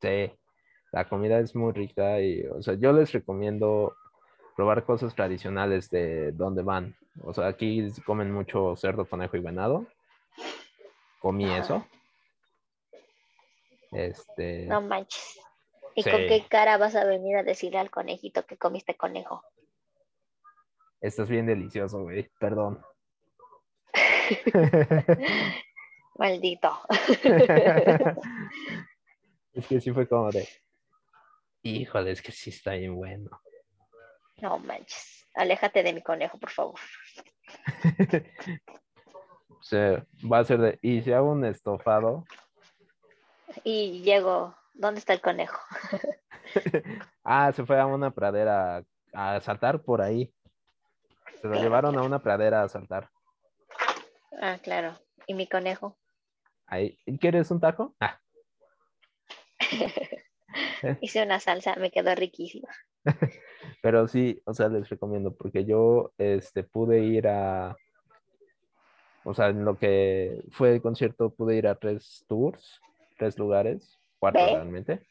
[0.00, 0.32] Sí,
[0.92, 3.94] la comida es muy rica y, o sea, yo les recomiendo
[4.56, 6.96] probar cosas tradicionales de donde van.
[7.22, 9.86] O sea, aquí comen mucho cerdo, conejo y venado.
[11.20, 11.58] Comí Ajá.
[11.58, 11.86] eso.
[13.92, 15.38] Este, No manches.
[15.94, 16.10] ¿Y Sí.
[16.10, 19.44] con qué cara vas a venir a decirle al conejito que comiste conejo?
[21.00, 22.30] esto es bien delicioso, güey.
[22.38, 22.80] Perdón.
[26.22, 26.70] Maldito.
[29.52, 30.48] es que sí fue como de,
[31.64, 33.28] híjole, es que sí está bien bueno.
[34.40, 35.26] No manches.
[35.34, 36.78] Aléjate de mi conejo, por favor.
[39.48, 42.24] O sea, va a ser de, y si hago un estofado,
[43.62, 44.56] Y llego.
[44.74, 45.60] ¿Dónde está el conejo?
[47.22, 48.82] ah, se fue a una pradera
[49.12, 50.34] a saltar por ahí.
[51.40, 53.08] Se lo llevaron a una pradera a saltar.
[54.40, 54.98] Ah, claro.
[55.28, 55.96] ¿Y mi conejo?
[56.72, 56.96] Ahí.
[57.20, 57.94] ¿Quieres un taco?
[58.00, 58.18] Ah,
[61.02, 62.68] Hice una salsa, me quedó riquísima.
[63.82, 67.76] pero sí, o sea, les recomiendo porque yo este, pude ir a,
[69.22, 72.80] o sea, en lo que fue el concierto pude ir a tres tours,
[73.18, 74.52] tres lugares, cuatro ¿Ve?
[74.52, 75.06] realmente.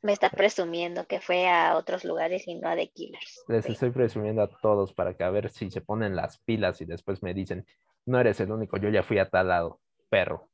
[0.00, 3.44] Me está presumiendo que fue a otros lugares y no a The Killers.
[3.48, 3.72] Les Ve.
[3.72, 7.22] estoy presumiendo a todos para que a ver si se ponen las pilas y después
[7.22, 7.66] me dicen,
[8.06, 10.48] no eres el único, yo ya fui a tal lado, perro.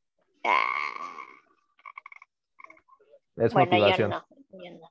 [3.37, 4.11] Es bueno, yo motivación.
[4.11, 4.91] no, yo no.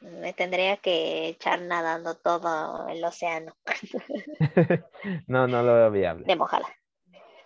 [0.00, 3.56] Me tendría que echar nadando todo el océano
[5.26, 6.24] no, no lo veo viable.
[6.26, 6.66] de mojada.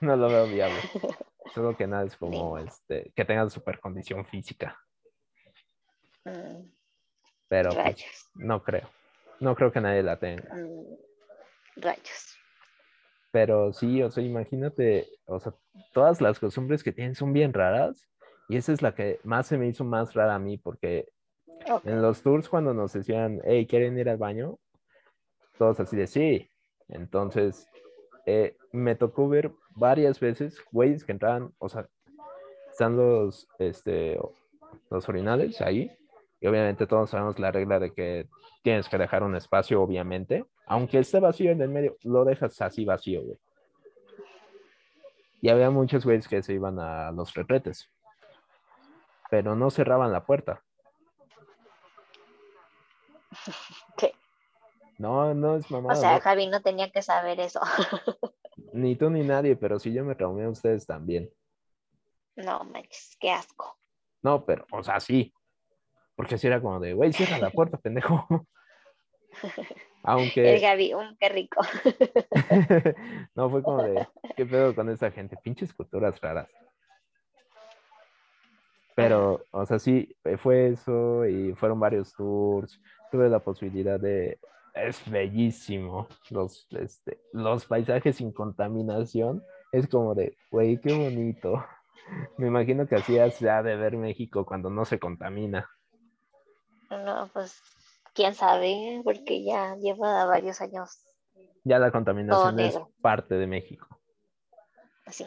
[0.00, 0.78] No lo veo viable.
[1.54, 4.78] Solo que nada es como este, que tengan super condición física.
[6.24, 6.70] Mm,
[7.48, 8.88] Pero pues, no creo.
[9.40, 10.54] No creo que nadie la tenga.
[10.54, 10.96] Mm,
[11.76, 12.36] rayos.
[13.32, 15.54] Pero sí, o sea, imagínate, o sea,
[15.92, 18.08] todas las costumbres que tienen son bien raras.
[18.48, 21.08] Y esa es la que más se me hizo más rara a mí, porque
[21.70, 21.86] Ok.
[21.86, 24.58] en los tours cuando nos decían, hey, ¿quieren ir al baño?
[25.58, 26.50] Todos así de sí.
[26.88, 27.68] Entonces,
[28.26, 31.88] eh, me tocó ver varias veces güeyes que entraban, o sea,
[32.70, 34.18] están los, este,
[34.90, 35.90] los orinales ahí.
[36.40, 38.26] Y obviamente todos sabemos la regla de que
[38.62, 40.46] tienes que dejar un espacio, obviamente.
[40.66, 43.38] Aunque esté vacío en el medio, lo dejas así vacío, güey.
[45.42, 47.90] Y había muchos güeyes que se iban a los retretes.
[49.30, 50.62] Pero no cerraban la puerta.
[53.96, 54.14] ¿Qué?
[54.98, 55.98] No, no es mamada.
[55.98, 56.20] O sea, no.
[56.20, 57.60] Javi no tenía que saber eso.
[58.72, 61.30] Ni tú ni nadie, pero si yo me traumé, ustedes también.
[62.36, 63.78] No manches, qué asco.
[64.22, 65.32] No, pero, o sea, sí.
[66.20, 68.26] Porque si era como de, güey, cierra la puerta, pendejo.
[69.42, 69.66] El
[70.02, 71.62] Aunque, Gaby, un qué rico.
[73.34, 74.06] no, fue como de,
[74.36, 75.38] ¿qué pedo con esta gente?
[75.42, 76.46] Pinches culturas raras.
[78.94, 82.78] Pero, o sea, sí, eh, fue eso y fueron varios tours.
[83.10, 84.38] Tuve la posibilidad de,
[84.74, 86.06] es bellísimo.
[86.28, 89.42] Los, este, los paisajes sin contaminación.
[89.72, 91.64] Es como de, güey, qué bonito.
[92.36, 95.66] Me imagino que así es ya de ver México cuando no se contamina.
[96.90, 97.60] No, pues,
[98.14, 101.04] quién sabe, porque ya lleva varios años
[101.64, 103.86] Ya la contaminación es parte de México.
[105.06, 105.24] así.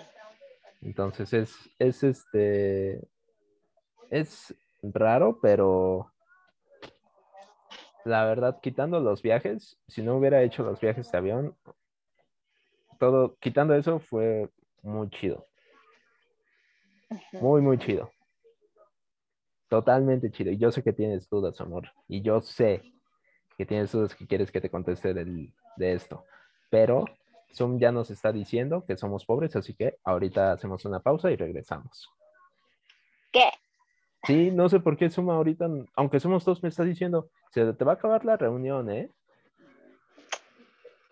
[0.82, 3.08] Entonces es, es este,
[4.10, 6.12] es raro, pero
[8.04, 11.58] la verdad, quitando los viajes, si no hubiera hecho los viajes de avión,
[13.00, 14.50] todo, quitando eso, fue
[14.82, 15.48] muy chido,
[17.32, 18.12] muy, muy chido.
[19.74, 20.52] Totalmente chido.
[20.52, 21.90] Y yo sé que tienes dudas, amor.
[22.08, 22.84] Y yo sé
[23.58, 26.26] que tienes dudas que quieres que te conteste del- de esto.
[26.70, 27.06] Pero
[27.56, 31.38] Zoom ya nos está diciendo que somos pobres, así que ahorita hacemos una pausa y
[31.38, 32.08] regresamos.
[33.32, 33.50] ¿Qué?
[34.28, 37.84] Sí, no sé por qué Zoom ahorita, aunque somos dos, me está diciendo, se te
[37.84, 39.10] va a acabar la reunión, ¿eh?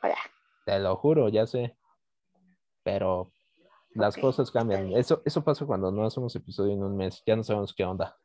[0.04, 0.18] Hola.
[0.66, 1.76] Te lo juro, ya sé.
[2.84, 3.32] Pero
[3.96, 4.92] las cosas cambian.
[4.94, 7.24] Eso, eso pasa cuando no hacemos episodio en un mes.
[7.26, 8.16] Ya no sabemos qué onda.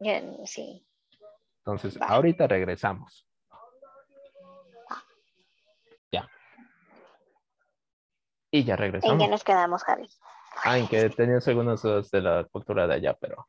[0.00, 0.86] Ya, sí.
[1.58, 2.06] Entonces, Va.
[2.06, 3.26] ahorita regresamos.
[6.10, 6.28] Ya.
[8.50, 9.22] Y ya ¿En regresamos.
[9.22, 10.08] qué nos quedamos, Javi?
[10.64, 13.46] Ah, en que tenías algunas dudas de la cultura de allá, pero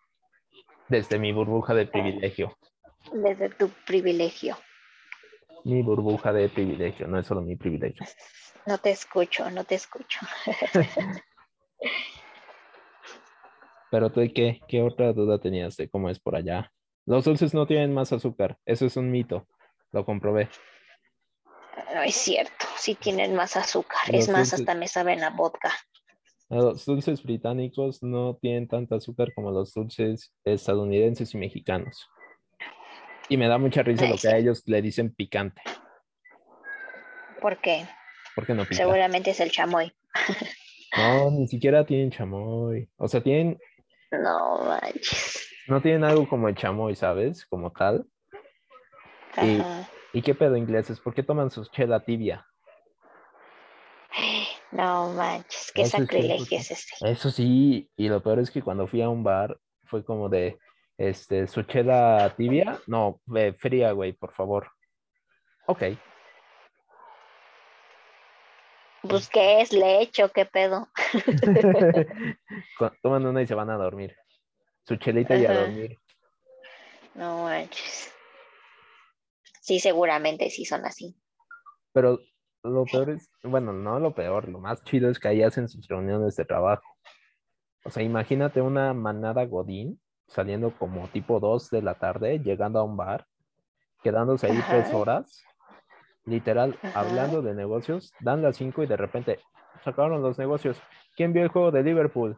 [0.87, 2.55] desde mi burbuja de privilegio.
[3.11, 4.57] Desde tu privilegio.
[5.63, 8.05] Mi burbuja de privilegio, no es solo mi privilegio.
[8.65, 10.19] No te escucho, no te escucho.
[13.91, 16.71] Pero tú, ¿qué, qué otra duda tenías de cómo es por allá?
[17.05, 19.47] Los dulces no tienen más azúcar, eso es un mito,
[19.91, 20.49] lo comprobé.
[21.93, 23.99] No es cierto, sí tienen más azúcar.
[24.07, 25.71] Los es más, dulces- hasta me saben a vodka.
[26.49, 32.09] Los dulces británicos no tienen tanto azúcar como los dulces estadounidenses y mexicanos.
[33.29, 35.61] Y me da mucha risa lo que a ellos le dicen picante.
[37.41, 37.85] ¿Por qué?
[38.35, 38.75] ¿Por qué no pica?
[38.75, 39.93] Seguramente es el chamoy.
[40.97, 42.89] No, ni siquiera tienen chamoy.
[42.97, 43.57] O sea, tienen,
[44.11, 45.47] No manches.
[45.67, 47.45] no tienen algo como el chamoy, ¿sabes?
[47.45, 48.05] Como tal.
[49.41, 49.89] Y- Ajá.
[50.13, 50.99] ¿Y qué pedo ingleses?
[50.99, 52.45] ¿Por qué toman su chela tibia?
[54.71, 56.95] No manches, qué Eso sacrilegio es ese.
[57.09, 60.59] Eso sí, y lo peor es que cuando fui a un bar fue como de,
[60.97, 64.69] este, su chela tibia, no, eh, fría, güey, por favor.
[65.67, 65.83] Ok,
[69.01, 70.87] Pues qué es leche o qué pedo.
[73.01, 74.15] Toman una y se van a dormir.
[74.85, 75.97] Su chelita y a dormir.
[77.15, 78.13] No manches.
[79.61, 81.15] Sí, seguramente sí son así.
[81.93, 82.19] Pero
[82.63, 85.87] lo peor es, bueno, no lo peor, lo más chido es que ahí hacen sus
[85.87, 86.83] reuniones de trabajo.
[87.83, 92.83] O sea, imagínate una manada godín saliendo como tipo 2 de la tarde, llegando a
[92.83, 93.25] un bar,
[94.03, 94.69] quedándose ahí Ajá.
[94.69, 95.43] tres horas,
[96.25, 96.99] literal, Ajá.
[96.99, 99.39] hablando de negocios, dan las 5 y de repente
[99.83, 100.81] sacaron los negocios.
[101.15, 102.37] ¿Quién vio el juego de Liverpool?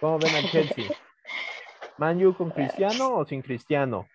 [0.00, 0.84] ¿Cómo ven al Chelsea?
[1.98, 4.06] ¿Man U con Cristiano o sin Cristiano?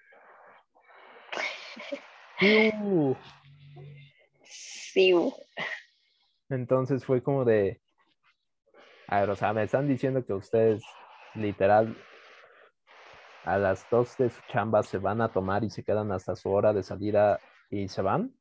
[2.39, 3.17] ¡Iu!
[4.43, 5.13] Sí.
[5.13, 5.33] uh,
[6.49, 7.81] Entonces fue como de,
[9.07, 10.83] a ver, o sea, me están diciendo que ustedes
[11.35, 11.97] literal
[13.43, 16.49] a las dos de su chamba se van a tomar y se quedan hasta su
[16.51, 17.39] hora de salida
[17.73, 18.35] y se van.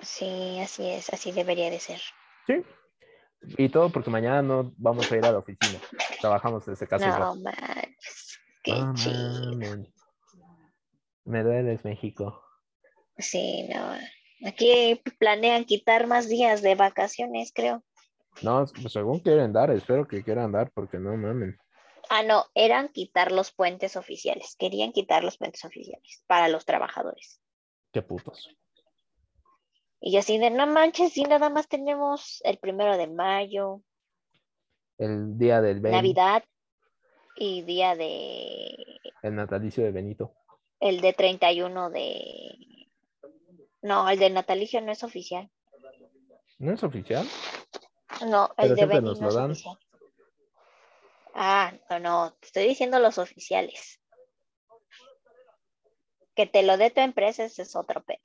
[0.00, 2.00] Sí, así es, así debería de ser.
[2.46, 2.64] Sí.
[3.58, 5.78] Y todo porque mañana no vamos a ir a la oficina.
[6.20, 7.18] Trabajamos desde casa.
[7.18, 9.86] No manches, qué No chido.
[11.24, 12.42] Me dueles, México.
[13.18, 13.92] Sí, no.
[14.48, 17.82] Aquí planean quitar más días de vacaciones, creo.
[18.42, 21.56] No, pues según quieren dar, espero que quieran dar porque no mames.
[22.10, 24.56] Ah, no, eran quitar los puentes oficiales.
[24.58, 27.40] Querían quitar los puentes oficiales para los trabajadores.
[27.94, 28.50] Qué putos.
[30.00, 33.82] Y así de, no manches, si nada más tenemos el primero de mayo,
[34.98, 36.42] El día del Ben, Navidad
[37.36, 38.74] y día de,
[39.22, 40.34] el natalicio de Benito.
[40.80, 42.88] el de 31 de...
[43.82, 45.48] No, el de natalicio no es oficial.
[46.58, 47.26] ¿No es oficial?
[48.26, 49.78] No, Pero el de siempre Beni nos no es oficial.
[51.32, 54.00] Ah, no, no, te estoy diciendo los oficiales.
[56.34, 58.18] Que te lo dé tu empresa, ese es otro pedo.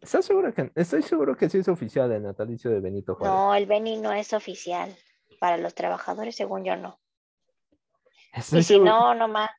[0.00, 3.34] ¿Estás seguro que estoy seguro que sí es oficial el natalicio de Benito Juárez?
[3.36, 4.94] No, el Beni no es oficial.
[5.40, 7.00] Para los trabajadores, según yo, no.
[8.32, 9.50] Estoy, Y si seguro, no, no más.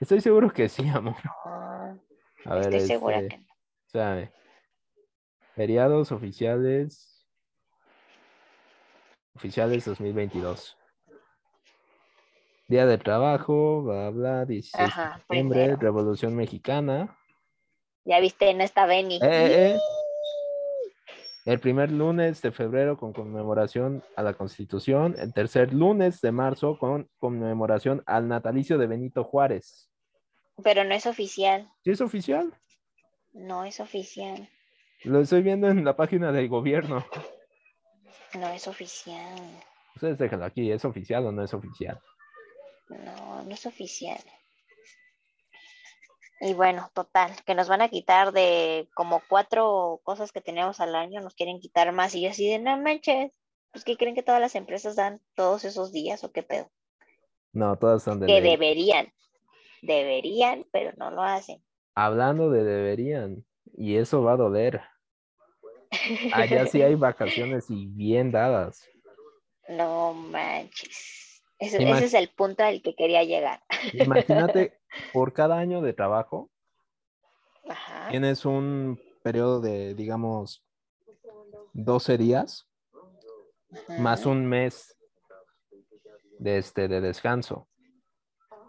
[0.00, 1.16] estoy seguro que sí, amor.
[1.24, 2.00] No,
[2.44, 3.46] A ver, estoy segura este, que no.
[3.86, 4.32] espérame.
[5.54, 7.26] Feriados oficiales.
[9.34, 10.76] Oficiales 2022.
[12.72, 15.80] Día de trabajo, bla, bla, 16 Ajá, de septiembre, primero.
[15.82, 17.18] Revolución Mexicana.
[18.06, 19.16] Ya viste, no está Beni.
[19.16, 19.80] Eh, eh, eh.
[21.44, 25.14] El primer lunes de febrero con conmemoración a la Constitución.
[25.18, 29.90] El tercer lunes de marzo con conmemoración al natalicio de Benito Juárez.
[30.64, 31.70] Pero no es oficial.
[31.84, 32.54] ¿Sí es oficial?
[33.34, 34.48] No es oficial.
[35.04, 37.04] Lo estoy viendo en la página del gobierno.
[38.32, 39.36] No es oficial.
[39.94, 42.00] Ustedes déjenlo aquí, ¿es oficial o no es oficial?
[43.04, 44.20] No, no es oficial.
[46.40, 50.96] Y bueno, total, que nos van a quitar de como cuatro cosas que tenemos al
[50.96, 53.32] año, nos quieren quitar más y yo así de no manches,
[53.70, 56.68] pues que creen que todas las empresas dan todos esos días o qué pedo.
[57.52, 58.50] No, todas son de que ley.
[58.50, 59.12] deberían,
[59.82, 61.62] deberían, pero no lo hacen.
[61.94, 63.44] Hablando de deberían,
[63.76, 64.80] y eso va a doler.
[66.32, 68.88] Allá sí hay vacaciones y bien dadas.
[69.68, 71.21] No manches.
[71.66, 73.62] Ese, es el punto al que quería llegar.
[73.92, 74.80] Imagínate,
[75.12, 76.50] por cada año de trabajo,
[77.68, 78.08] Ajá.
[78.10, 80.64] tienes un periodo de, digamos,
[81.72, 82.68] 12 días
[83.98, 84.96] más un mes
[86.38, 87.68] de, este, de descanso.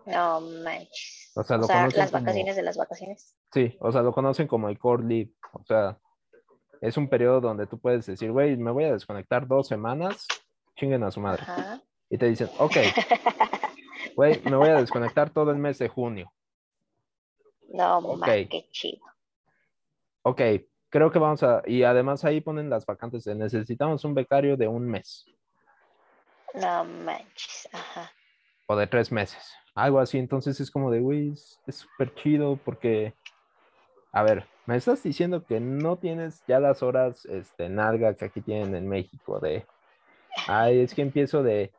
[0.05, 1.31] No manches.
[1.35, 3.35] O sea, O las como- vacaciones de las vacaciones.
[3.51, 5.31] Sí, o sea, lo conocen como el core leave.
[5.53, 5.99] O sea,
[6.81, 10.27] es un periodo donde tú puedes decir, güey, me voy a desconectar dos semanas,
[10.75, 11.43] chinguen a su madre.
[11.43, 11.81] Ajá.
[12.13, 12.77] Y te dicen, ok,
[14.15, 16.31] güey, me voy a desconectar todo el mes de junio.
[17.69, 19.01] No man, qué chido.
[20.21, 20.39] Ok,
[20.89, 24.67] creo que vamos a, y además ahí ponen las vacantes de necesitamos un becario de
[24.67, 25.25] un mes
[26.53, 27.67] No manches.
[27.73, 28.11] Ajá.
[28.67, 30.19] o de tres meses, algo así.
[30.19, 33.15] Entonces es como de, güey, es es súper chido porque,
[34.11, 38.41] a ver, me estás diciendo que no tienes ya las horas, este, nalga que aquí
[38.41, 39.65] tienen en México de,
[40.45, 41.71] ay, es que empiezo de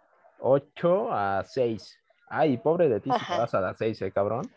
[0.46, 1.98] 8 a 6.
[2.28, 4.50] Ay, pobre de ti si te vas a las 6, eh, cabrón.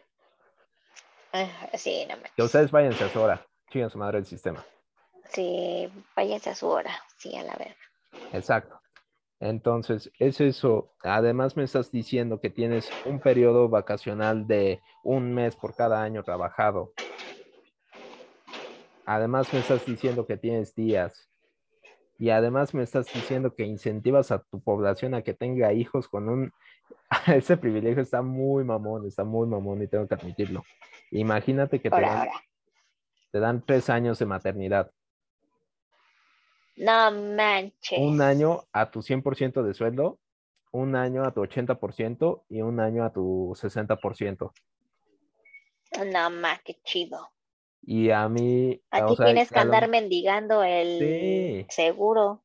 [1.31, 2.33] Ajá, Sí, no manches.
[2.35, 4.65] Que ustedes váyanse a su hora, chingan su madre el sistema.
[5.29, 6.91] Sí, váyanse a su hora.
[7.17, 7.75] Sí, a la verga.
[8.33, 8.81] Exacto.
[9.39, 10.93] Entonces, es eso.
[11.03, 16.23] Además, me estás diciendo que tienes un periodo vacacional de un mes por cada año
[16.23, 16.91] trabajado.
[19.05, 21.29] Además, me estás diciendo que tienes días.
[22.19, 26.29] Y además me estás diciendo que incentivas a tu población a que tenga hijos con
[26.29, 26.51] un...
[27.27, 30.63] Ese privilegio está muy mamón, está muy mamón y tengo que admitirlo.
[31.11, 32.27] Imagínate que te dan,
[33.31, 34.91] te dan tres años de maternidad.
[36.75, 37.99] No manches.
[37.99, 40.19] un año a tu 100% de sueldo,
[40.71, 44.51] un año a tu 80% y un año a tu 60%.
[46.11, 47.31] No más, qué chido.
[47.89, 51.65] Y a mí, Aquí o sea, tienes que lo- andar mendigando el Sí.
[51.69, 52.43] seguro.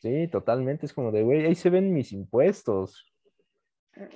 [0.00, 0.84] Sí, totalmente.
[0.86, 3.06] Es como de, güey, ahí se ven mis impuestos.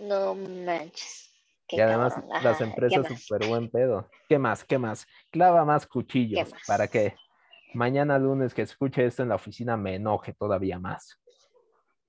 [0.00, 1.30] No manches.
[1.68, 2.30] Qué y además cabrón.
[2.42, 4.10] las Ajá, ¿qué empresas súper buen pedo.
[4.28, 4.64] ¿Qué más?
[4.64, 5.06] ¿Qué más?
[5.30, 6.62] Clava más cuchillos más?
[6.66, 7.14] para que
[7.72, 11.20] mañana lunes que escuche esto en la oficina me enoje todavía más.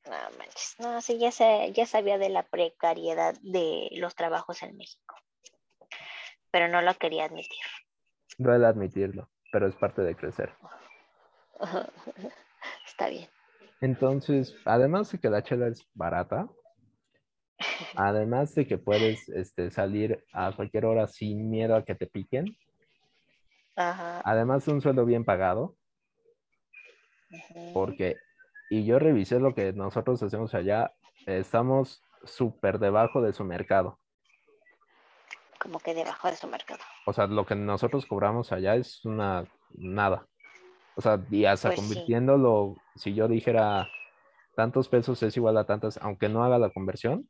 [0.05, 0.75] No manches.
[0.79, 5.14] No, sí, ya, sé, ya sabía de la precariedad de los trabajos en México.
[6.55, 7.59] Pero no lo quería admitir.
[8.37, 10.53] Duele admitirlo, pero es parte de crecer.
[12.87, 13.27] Está bien.
[13.81, 16.47] Entonces, además de que la chela es barata,
[17.97, 22.57] además de que puedes este, salir a cualquier hora sin miedo a que te piquen,
[23.75, 24.21] Ajá.
[24.23, 25.75] además de un sueldo bien pagado,
[27.73, 28.15] porque,
[28.69, 30.93] y yo revisé lo que nosotros hacemos allá,
[31.25, 33.99] estamos súper debajo de su mercado.
[35.65, 36.79] Como que debajo de su mercado.
[37.07, 40.27] O sea, lo que nosotros cobramos allá es una nada.
[40.95, 41.87] O sea, y hasta Pues sí.
[41.87, 43.89] convirtiéndolo, si yo dijera
[44.55, 47.27] tantos pesos es igual a tantas, aunque no haga la conversión,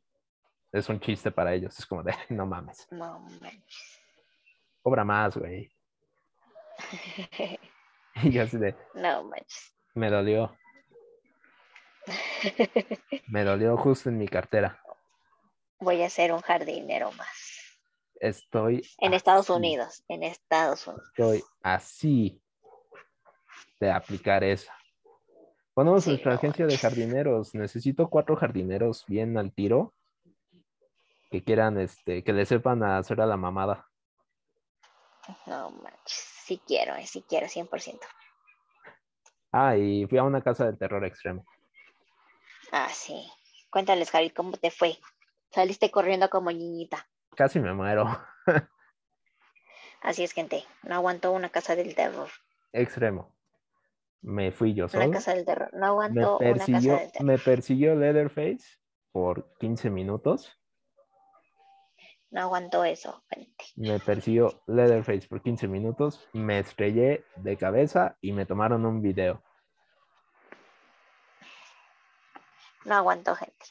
[0.70, 1.78] es un chiste para ellos.
[1.78, 4.02] Es como de, no mames, No manches.
[4.82, 5.72] cobra más, güey.
[8.22, 9.74] Y yo así de, no manches.
[9.94, 10.54] me dolió,
[13.28, 14.78] me dolió justo en mi cartera.
[15.80, 17.55] Voy a ser un jardinero más.
[18.20, 20.04] Estoy En Estados Unidos.
[20.08, 21.06] En Estados Unidos.
[21.08, 22.42] Estoy así
[23.80, 24.76] de aplicar esa.
[25.74, 27.54] Ponemos Sí, nuestra no agencia de jardineros.
[27.54, 29.92] Necesito cuatro jardineros bien al tiro
[31.30, 33.86] que quieran, este, que le sepan a hacer a la mamada.
[35.46, 36.32] No manches.
[36.46, 38.00] Sí quiero, eh, sí quiero, 100%.
[39.52, 41.44] Ah, y fui a una casa del terror extremo.
[42.70, 43.28] Ah, sí.
[43.70, 44.98] Cuéntales, Javi, ¿cómo te fue?
[45.50, 47.08] Saliste corriendo como niñita.
[47.36, 48.06] Casi me muero.
[50.02, 50.64] Así es, gente.
[50.82, 52.28] No aguantó una casa del terror.
[52.72, 53.34] Extremo.
[54.22, 55.10] Me fui yo Una solo.
[55.10, 55.70] casa del terror.
[55.72, 57.26] No Me aguantó una casa persiguió, del terror.
[57.26, 58.78] me persiguió Leatherface
[59.12, 60.58] por 15 minutos.
[62.30, 63.64] No aguantó eso, gente.
[63.76, 66.28] Me persiguió Leatherface por 15 minutos.
[66.32, 69.42] Me estrellé de cabeza y me tomaron un video.
[72.84, 73.66] No aguantó, gente.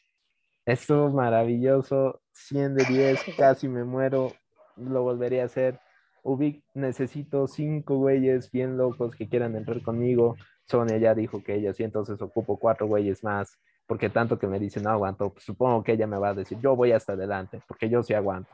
[0.66, 4.34] Estuvo maravilloso, 100 de 10, casi me muero,
[4.76, 5.80] lo volvería a hacer.
[6.24, 10.36] Ubic, necesito cinco güeyes bien locos que quieran entrar conmigo.
[10.68, 14.58] Sonia ya dijo que ella sí, entonces ocupo cuatro güeyes más, porque tanto que me
[14.60, 17.62] dice no aguanto, pues supongo que ella me va a decir yo voy hasta adelante,
[17.68, 18.50] porque yo sí aguanto.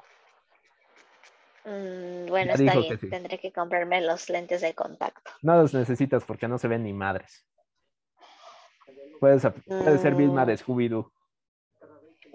[1.63, 2.89] Mm, bueno, Ya está bien.
[2.89, 3.09] que sí.
[3.09, 5.31] Tendré que comprarme los lentes de contacto.
[5.41, 7.45] No los necesitas porque no se ven ni madres.
[9.21, 10.57] Puedes ser Vilma de Mm.
[10.57, 11.11] Scooby-Doo.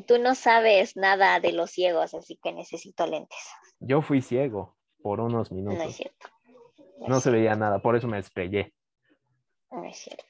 [0.07, 3.39] Tú no sabes nada de los ciegos, así que necesito lentes.
[3.81, 5.95] Yo fui ciego por unos No es minutos.
[5.95, 6.29] cierto.
[7.07, 8.73] No es se veía nada, por eso me estrellé.
[9.71, 10.25] No es cierto.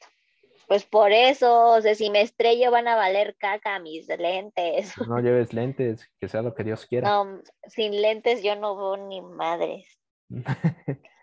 [0.67, 4.95] Pues por eso, o sea, si me estrello van a valer caca mis lentes.
[5.09, 7.09] No lleves lentes, que sea lo que Dios quiera.
[7.09, 9.87] No, sin lentes yo no veo ni madres.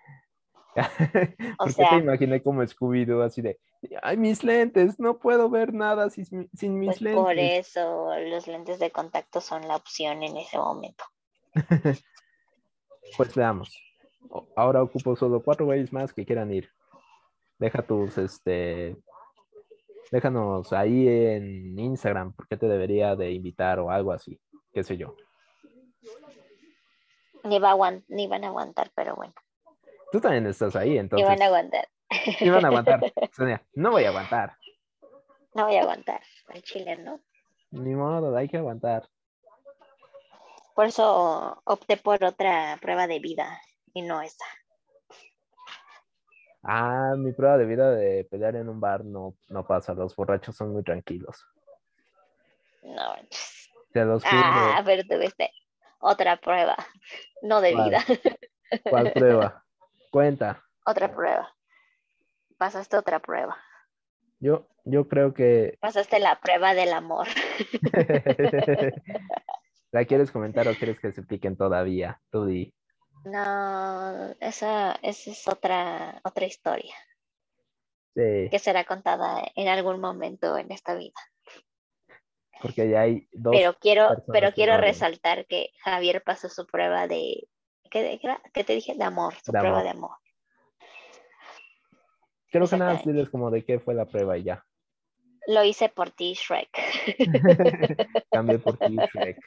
[1.57, 3.59] ¿Por qué sea- te imaginé como Scooby-Doo así de,
[4.01, 7.24] ay, mis lentes, no puedo ver nada sin, sin mis Pues lentes?
[7.24, 11.03] por eso los lentes de contacto son la opción en ese momento.
[13.17, 13.78] Pues veamos.
[14.55, 16.69] Ahora ocupo solo cuatro güeyes más que quieran ir.
[17.59, 18.95] Deja tus, este,
[20.09, 24.39] déjanos ahí en Instagram, porque te debería de invitar o algo así,
[24.74, 25.15] qué sé yo.
[27.43, 29.34] Ni, va a aguant- ni van a aguantar, pero bueno,
[30.14, 31.28] Tú también estás ahí, entonces.
[31.28, 31.88] van a aguantar.
[32.38, 32.99] sí van a aguantar.
[33.36, 34.55] Sonia, no voy a aguantar.
[35.55, 37.20] No voy a aguantar al chile, ¿no?
[37.72, 39.09] Ni modo, hay que aguantar.
[40.76, 43.59] Por eso opté por otra prueba de vida
[43.91, 44.45] y no esa.
[46.61, 49.95] Ah, mi prueba de vida de pelear en un bar no, no pasa.
[49.95, 51.43] Los borrachos son muy tranquilos.
[52.84, 53.16] No.
[53.91, 54.22] Se los.
[54.28, 55.51] Ah, pero tuviste
[55.97, 56.76] otra prueba,
[57.41, 57.89] no de ¿Cuál?
[57.89, 58.05] vida,
[58.91, 59.62] ¿Cuál prueba?
[60.14, 60.64] Cuenta.
[60.86, 61.51] otra prueba.
[62.59, 63.57] Pasaste otra prueba.
[64.39, 65.80] Yo, yo creo que.
[65.82, 67.28] Pasaste la prueba del amor.
[69.91, 72.22] ¿La quieres comentar o quieres que se piquen todavía?
[72.30, 72.72] Tú di.
[73.26, 76.93] No, esa, esa es otra, otra historia
[78.14, 81.20] Sí, que será contada en algún momento en esta vida.
[82.61, 83.51] porque ya hay dos.
[83.55, 87.47] Pero quiero, pero quiero resaltar que Javier pasó su prueba de,
[87.93, 88.95] ¿qué, te dije?
[88.95, 89.83] De amor, su De prueba amor.
[89.83, 90.17] de amor.
[92.51, 94.65] Creo que nada, diles como de qué fue la prueba y ya.
[95.47, 96.69] Lo hice por ti, Shrek.
[98.31, 99.37] cambié por ti, Shrek.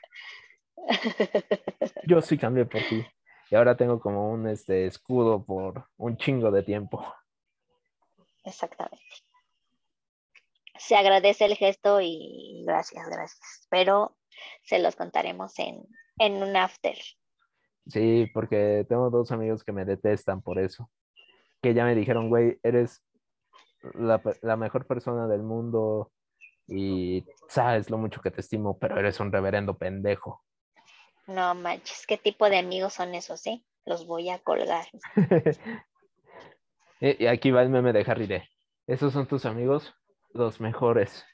[2.06, 3.04] Yo sí cambié por ti.
[3.50, 7.06] Y ahora tengo como un este, escudo por un chingo de tiempo.
[8.44, 9.04] Exactamente.
[10.78, 13.66] Se agradece el gesto y gracias, gracias.
[13.70, 14.16] Pero
[14.64, 15.82] se los contaremos en,
[16.18, 16.96] en un after.
[17.86, 20.90] Sí, porque tengo dos amigos que me detestan por eso.
[21.62, 23.02] Que ya me dijeron, güey, eres
[23.94, 26.10] la, mejor persona del mundo
[26.66, 30.42] y sabes lo mucho que te estimo, pero eres un reverendo pendejo.
[31.26, 33.64] No manches, ¿qué tipo de amigos son esos, eh?
[33.84, 34.86] Los voy a colgar.
[37.00, 38.26] y y aquí va el meme de Harry
[38.86, 39.94] esos son tus amigos,
[40.32, 41.24] los mejores.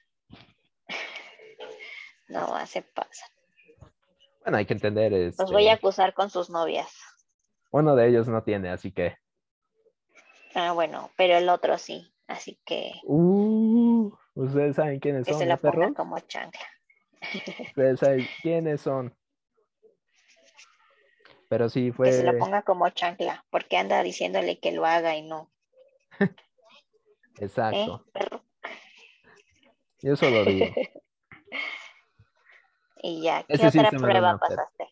[2.29, 3.27] No, se pasa.
[4.43, 6.93] Bueno, hay que entender, Los este, voy a acusar con sus novias.
[7.71, 9.17] uno de ellos no tiene, así que,
[10.55, 12.09] Ah, bueno, pero el otro sí.
[12.27, 15.95] Así que uh, ustedes saben quiénes que son, se ¿no, lo ponga perros?
[15.97, 16.61] como chancla.
[17.69, 19.15] Ustedes saben quiénes son.
[21.49, 22.07] Pero sí fue...
[22.07, 25.51] Que se lo ponga como chancla, porque anda diciéndole que lo haga y no.
[26.21, 26.29] ¿Eh,
[27.41, 28.07] Exacto.
[28.13, 28.45] perro?
[30.01, 30.67] Yo solo digo.
[33.03, 34.87] Y ya, ¿qué Ese sí otra un prueba pasaste?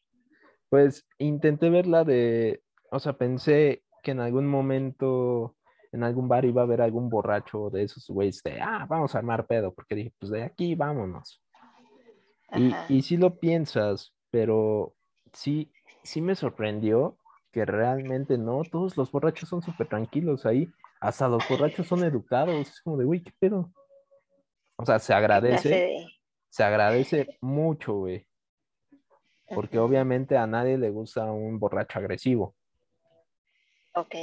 [0.68, 5.56] Pues intenté verla de, o sea, pensé que en algún momento,
[5.92, 9.18] en algún bar iba a haber algún borracho de esos güeyes de, ah, vamos a
[9.18, 11.42] armar pedo, porque dije, pues de aquí vámonos.
[12.56, 14.94] Y, y sí lo piensas, pero
[15.32, 15.70] sí,
[16.02, 17.16] sí me sorprendió
[17.52, 20.68] que realmente no, todos los borrachos son súper tranquilos ahí,
[21.00, 23.72] hasta los borrachos son educados, es como de, güey, ¿qué pedo?
[24.76, 26.06] O sea, se ¿Qué clase agradece, de-
[26.51, 28.26] se agradece mucho, güey.
[29.55, 32.55] porque obviamente a nadie le gusta un borracho agresivo,
[33.94, 34.14] Ok,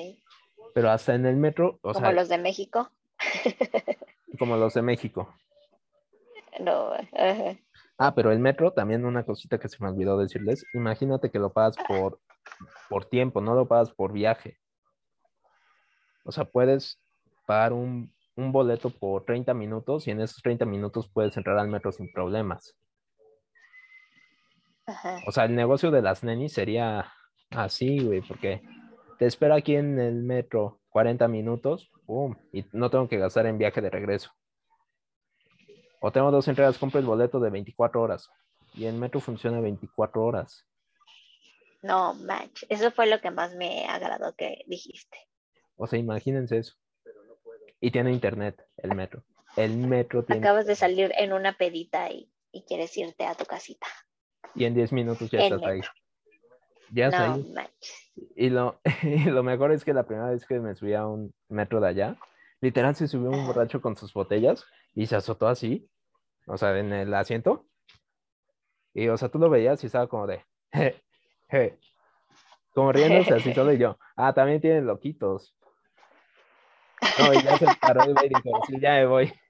[0.74, 2.90] pero hasta en el metro, o como sea, los de México.
[4.40, 5.34] como los de México.
[6.60, 7.58] No, ajá.
[7.98, 11.52] Ah, pero el metro, también una cosita que se me olvidó decirles, imagínate que lo
[11.52, 12.20] pagas por,
[12.90, 14.60] por tiempo, no lo pagas por viaje.
[16.24, 17.02] O sea, puedes
[17.46, 21.68] pagar un, un boleto por 30 minutos y en esos 30 minutos puedes entrar al
[21.68, 22.78] metro sin problemas.
[24.86, 25.20] Ajá.
[25.28, 27.12] O sea, el negocio de las nenis sería
[27.50, 28.62] así, güey, porque
[29.20, 33.58] te espero aquí en el metro 40 minutos, pum, y no tengo que gastar en
[33.58, 34.32] viaje de regreso.
[36.00, 38.30] O tengo dos entregas, compro el boleto de 24 horas
[38.76, 40.66] y el metro funciona 24 horas.
[41.82, 42.64] No, match.
[42.70, 45.18] Eso fue lo que más me agradó que dijiste.
[45.76, 46.76] O sea, imagínense eso.
[47.80, 49.24] Y tiene internet, el metro.
[49.56, 50.42] El metro tiene...
[50.42, 53.88] Acabas de salir en una pedita y, y quieres irte a tu casita.
[54.56, 55.82] Y en 10 minutos ya El estás ahí.
[56.92, 57.70] Ya No, ahí.
[58.36, 61.34] Y lo, y lo mejor es que la primera vez que me subí a un
[61.50, 62.18] metro de allá,
[62.62, 65.88] literal se subió un borracho con sus botellas y se azotó así,
[66.48, 67.68] o sea, en el asiento,
[68.94, 71.04] Y, o sea, tú lo veías y estaba como de, je,
[71.50, 71.78] je.
[72.74, 75.57] Como riéndose así solo y yo, ah, también tienen loquitos.
[77.20, 79.34] No, ya se paró el dijo, sí, ya me voy.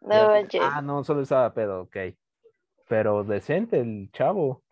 [0.00, 0.60] No manches.
[0.62, 1.96] Ah, no, solo estaba pedo, ok.
[2.88, 4.62] Pero decente el chavo.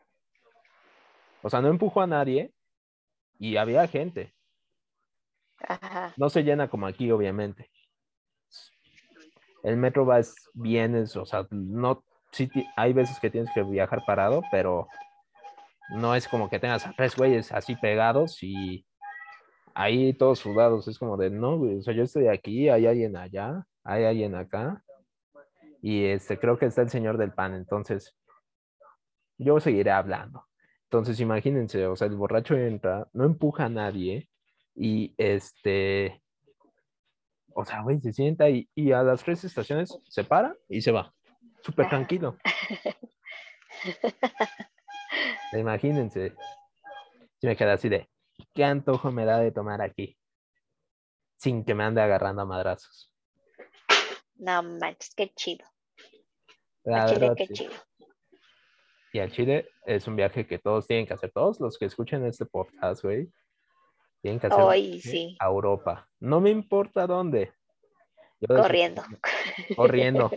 [1.40, 2.52] O sea, no empujó a nadie
[3.38, 4.34] y había gente.
[5.66, 6.12] Ajá.
[6.18, 7.70] No se llena como aquí, obviamente.
[9.62, 14.02] El metro va es, vienes, o sea, no, sí hay veces que tienes que viajar
[14.06, 14.86] parado, pero
[15.90, 18.84] no es como que tengas a tres güeyes así pegados y
[19.74, 20.88] ahí todos sudados.
[20.88, 24.34] Es como de, no, güey, o sea, yo estoy aquí, hay alguien allá, hay alguien
[24.34, 24.84] acá.
[25.80, 28.16] Y este, creo que está el señor del pan, entonces
[29.38, 30.46] yo seguiré hablando.
[30.84, 34.28] Entonces, imagínense, o sea, el borracho entra, no empuja a nadie
[34.74, 36.22] y este,
[37.54, 40.92] o sea, güey, se sienta y, y a las tres estaciones se para y se
[40.92, 41.12] va.
[41.62, 42.36] Súper tranquilo.
[45.52, 46.34] Imagínense.
[47.40, 48.08] Si me queda así de,
[48.54, 50.18] ¿qué antojo me da de tomar aquí?
[51.36, 53.12] Sin que me ande agarrando a madrazos.
[54.36, 55.64] No manches, qué chido.
[56.84, 57.54] La Chile, verdad, qué sí.
[57.54, 57.72] chido.
[59.12, 62.24] Y a Chile es un viaje que todos tienen que hacer, todos los que escuchen
[62.24, 63.28] este podcast, güey.
[64.22, 65.36] Tienen que hacer viaje sí.
[65.38, 66.08] a Europa.
[66.20, 67.52] No me importa dónde.
[68.42, 69.02] Yo Corriendo.
[69.76, 70.30] Corriendo.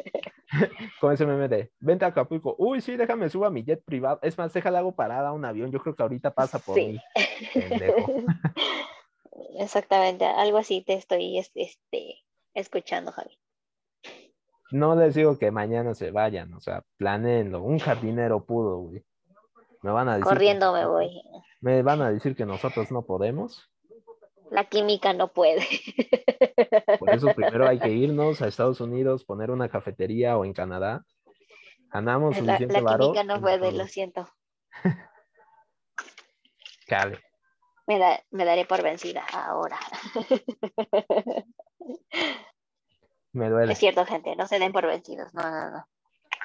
[1.01, 2.55] Con ese meme de, vente a Acapulco.
[2.59, 4.19] Uy, sí, déjame suba a mi jet privado.
[4.21, 5.71] Es más, déjala hago parada a un avión.
[5.71, 6.85] Yo creo que ahorita pasa por Sí.
[6.87, 7.01] mí.
[9.59, 13.37] Exactamente, algo así te estoy es- este, escuchando, Javi.
[14.71, 17.61] No les digo que mañana se vayan, o sea, planeenlo.
[17.63, 19.03] Un jardinero pudo, güey.
[19.81, 20.25] Me van a decir.
[20.25, 21.21] que Corriendo me voy.
[21.61, 23.69] Me van a decir que nosotros no podemos.
[24.51, 25.65] La química no puede.
[26.99, 31.03] Por eso primero hay que irnos a Estados Unidos, poner una cafetería o en Canadá.
[31.91, 34.27] Ganamos La, suficiente la química no puede, lo siento.
[36.87, 37.19] Cale.
[37.87, 39.79] Me, da- me daré por vencida ahora.
[43.33, 43.73] Me duele.
[43.73, 45.33] Es cierto, gente, no se den por vencidos.
[45.33, 45.87] No, no, no.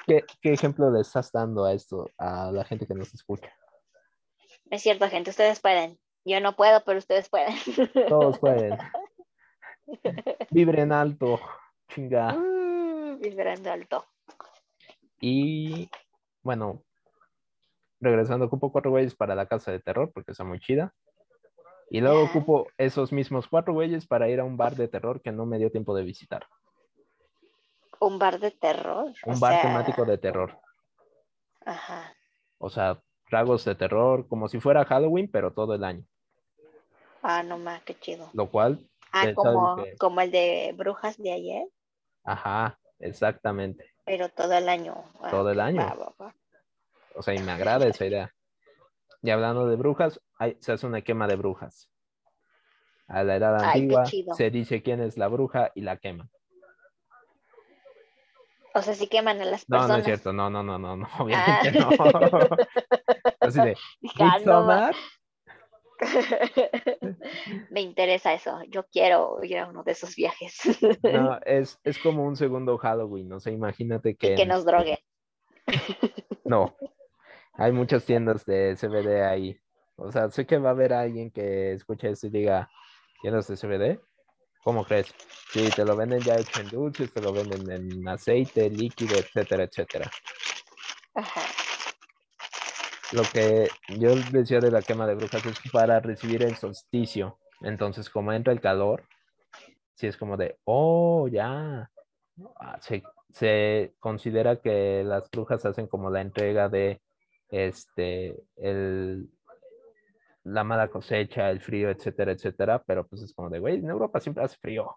[0.05, 3.49] ¿Qué, qué ejemplo le estás dando a esto, a la gente que nos escucha?
[4.69, 5.97] Es cierto, gente, ustedes pueden.
[6.25, 7.55] Yo no puedo, pero ustedes pueden.
[8.07, 8.77] Todos pueden.
[10.51, 11.39] Vibren alto,
[11.89, 12.33] chinga.
[12.33, 14.05] Mm, vibrando alto.
[15.19, 15.89] Y
[16.41, 16.83] bueno,
[17.99, 20.93] regresando, ocupo cuatro güeyes para la casa de terror porque está muy chida.
[21.89, 25.31] Y luego ocupo esos mismos cuatro güeyes para ir a un bar de terror que
[25.31, 26.47] no me dio tiempo de visitar.
[27.99, 29.13] Un bar de terror.
[29.25, 30.57] Un o bar sea, temático de terror.
[31.65, 32.15] Ajá.
[32.57, 33.01] O sea,
[33.31, 36.03] tragos de terror, como si fuera Halloween, pero todo el año.
[37.23, 38.29] Ah, no más, qué chido.
[38.33, 41.67] Lo cual, Ah, como, que- como el de brujas de ayer,
[42.23, 43.91] ajá, exactamente.
[44.05, 44.95] pero todo el año.
[45.21, 45.79] Ah, Todo el año.
[45.81, 46.35] va, va, va.
[47.15, 48.33] O sea, y me agrada esa idea.
[49.21, 51.89] Y hablando de brujas, hay- se hace una quema de brujas.
[53.07, 54.05] A la edad Ay, antigua
[54.35, 56.29] se dice quién es la bruja y la queman.
[58.73, 59.89] O sea, sí queman a las No, personas.
[59.89, 61.79] no es cierto, no, no, no, no, no, obviamente Ah.
[61.79, 61.89] no.
[63.59, 64.91] Así de, Dije, ah,
[67.69, 68.59] Me interesa eso.
[68.69, 70.59] Yo quiero ir a uno de esos viajes.
[71.03, 74.97] no, es, es como un segundo Halloween, o sea, imagínate que, y que nos droguen.
[76.43, 76.75] no,
[77.53, 79.59] hay muchas tiendas de CBD ahí.
[79.95, 82.69] O sea, sé que va a haber alguien que escuche esto y diga,
[83.21, 84.01] ¿tiendas de CBD?
[84.63, 85.13] ¿Cómo crees?
[85.51, 89.63] Sí, te lo venden ya hecho en dulces, te lo venden en aceite, líquido, etcétera,
[89.63, 90.09] etcétera.
[91.13, 91.41] Ajá.
[93.13, 93.67] Lo que
[93.99, 97.39] yo decía de la quema de brujas es para recibir el solsticio.
[97.61, 99.03] Entonces, como entra el calor,
[99.95, 101.89] sí es como de, oh, ya.
[102.55, 103.03] Ah, Se,
[103.33, 107.01] se considera que las brujas hacen como la entrega de
[107.49, 109.29] este, el,
[110.43, 112.81] la mala cosecha, el frío, etcétera, etcétera.
[112.85, 114.95] Pero pues es como de, güey, en Europa siempre hace frío.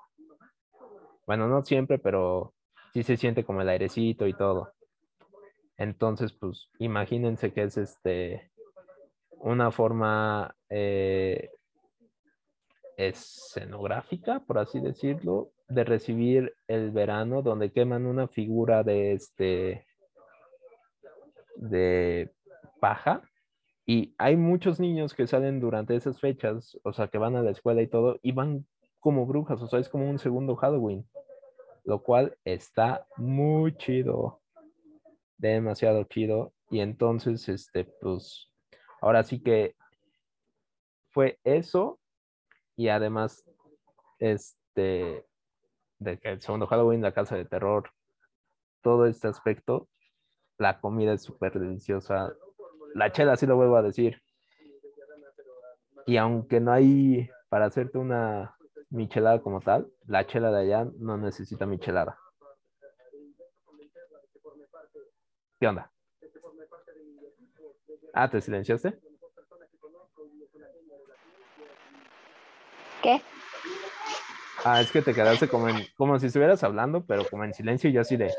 [1.27, 2.55] Bueno, no siempre, pero
[2.93, 4.74] sí se siente como el airecito y todo.
[5.77, 8.51] Entonces, pues imagínense que es este
[9.31, 11.51] una forma eh,
[12.97, 19.87] escenográfica, por así decirlo, de recibir el verano, donde queman una figura de este
[21.57, 22.33] de
[22.81, 23.23] paja.
[23.87, 27.51] Y hay muchos niños que salen durante esas fechas, o sea, que van a la
[27.51, 28.67] escuela y todo, y van
[29.01, 31.07] como brujas, o sea, es como un segundo Halloween,
[31.85, 34.41] lo cual está muy chido
[35.39, 36.53] demasiado chido.
[36.71, 38.49] Y entonces, este, pues,
[39.01, 39.77] ahora sí que
[41.11, 42.01] fue eso.
[42.77, 43.45] Y además,
[44.19, 45.27] este,
[45.99, 47.91] de que el segundo Halloween, la casa de terror,
[48.83, 49.89] todo este aspecto,
[50.59, 52.35] la comida es súper deliciosa.
[52.95, 54.21] La chela, sí lo vuelvo a decir.
[56.07, 58.57] Y aunque no hay para hacerte una
[58.91, 62.19] michelada como tal, la chela de allá no necesita michelada.
[65.61, 65.91] ¿Qué onda?
[68.13, 68.99] Ah, ¿te silenciaste?
[73.03, 73.23] ¿Qué?
[74.65, 77.91] Ah, es que te quedaste como, en- como si estuvieras hablando, pero como en silencio
[77.91, 78.33] y yo así de,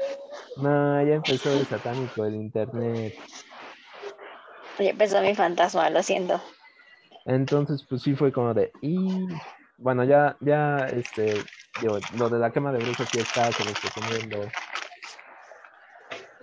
[0.57, 3.13] no, ya empezó el satánico el internet.
[4.79, 6.41] Ya empezó mi fantasma, lo siento.
[7.25, 9.27] Entonces, pues sí fue como de, y
[9.77, 11.43] bueno, ya, ya, este,
[11.79, 14.51] digo, lo de la quema de brujas sí está, se lo estoy comiendo.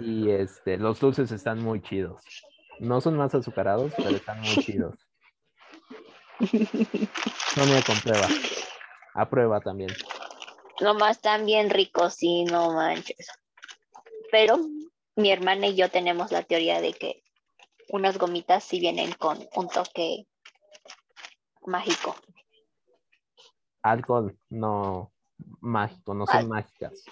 [0.05, 2.23] Y este, los dulces están muy chidos.
[2.81, 4.97] No son más azucarados, pero están muy chidos.
[7.55, 8.27] Sonia comprueba.
[9.15, 9.91] Aprueba también.
[10.81, 13.29] Nomás están bien ricos, sí, no manches.
[14.31, 14.59] Pero
[15.15, 17.23] mi hermana y yo tenemos la teoría de que
[17.91, 20.27] unas gomitas sí vienen con un toque
[21.67, 22.17] mágico.
[23.83, 25.13] Alcohol, no
[25.61, 27.05] mágico, no son Al- mágicas.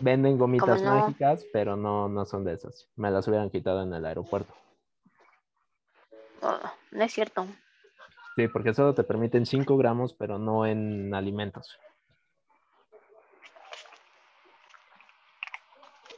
[0.00, 0.94] Venden gomitas no?
[0.94, 2.88] mágicas, pero no, no son de esas.
[2.96, 4.54] Me las hubieran quitado en el aeropuerto.
[6.42, 6.58] Oh,
[6.92, 7.46] no es cierto.
[8.36, 11.78] Sí, porque solo te permiten 5 gramos, pero no en alimentos.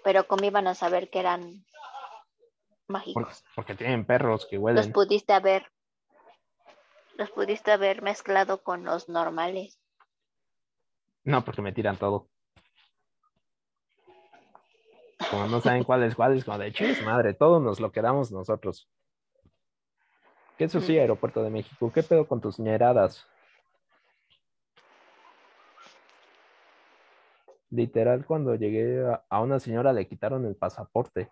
[0.05, 1.65] Pero cómo iban a saber que eran
[2.87, 3.45] Porque, mágicos.
[3.55, 4.93] porque tienen perros que Los huelen.
[4.93, 5.73] pudiste haber,
[7.17, 9.79] los pudiste haber mezclado con los normales.
[11.25, 12.32] No, porque me tiran todo.
[15.31, 18.31] Como no saben cuál es cuál, es como de chis, madre, todo nos lo quedamos
[18.33, 18.89] nosotros.
[20.59, 21.01] Que eso sí, Mm.
[21.01, 23.27] Aeropuerto de México, ¿qué pedo con tus ñeradas?
[27.71, 31.31] Literal, cuando llegué a, a una señora le quitaron el pasaporte.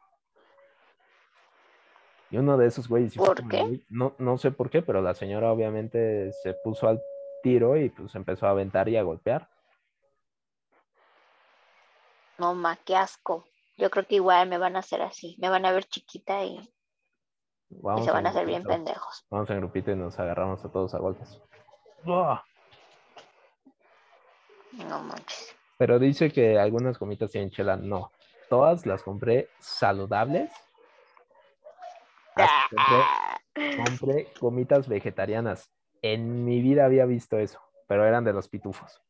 [2.30, 3.14] Y uno de esos güeyes.
[3.16, 3.62] ¿Por como, qué?
[3.62, 7.02] "Güey, No, no sé por qué, pero la señora obviamente se puso al
[7.42, 9.48] tiro y pues empezó a aventar y a golpear.
[12.38, 13.44] No, ma, qué asco.
[13.80, 15.36] Yo creo que igual me van a hacer así.
[15.40, 16.58] Me van a ver chiquita y,
[18.04, 19.24] se van a hacer bien pendejos.
[19.30, 21.40] Vamos en grupito y nos agarramos a todos a golpes.
[22.04, 22.44] No
[25.02, 25.56] manches.
[25.78, 27.76] Pero dice que algunas gomitas tienen chela.
[27.76, 28.12] No.
[28.50, 30.50] Todas las compré saludables.
[32.34, 35.70] Compré, compré gomitas vegetarianas.
[36.02, 39.00] En mi vida había visto eso, pero eran de los pitufos.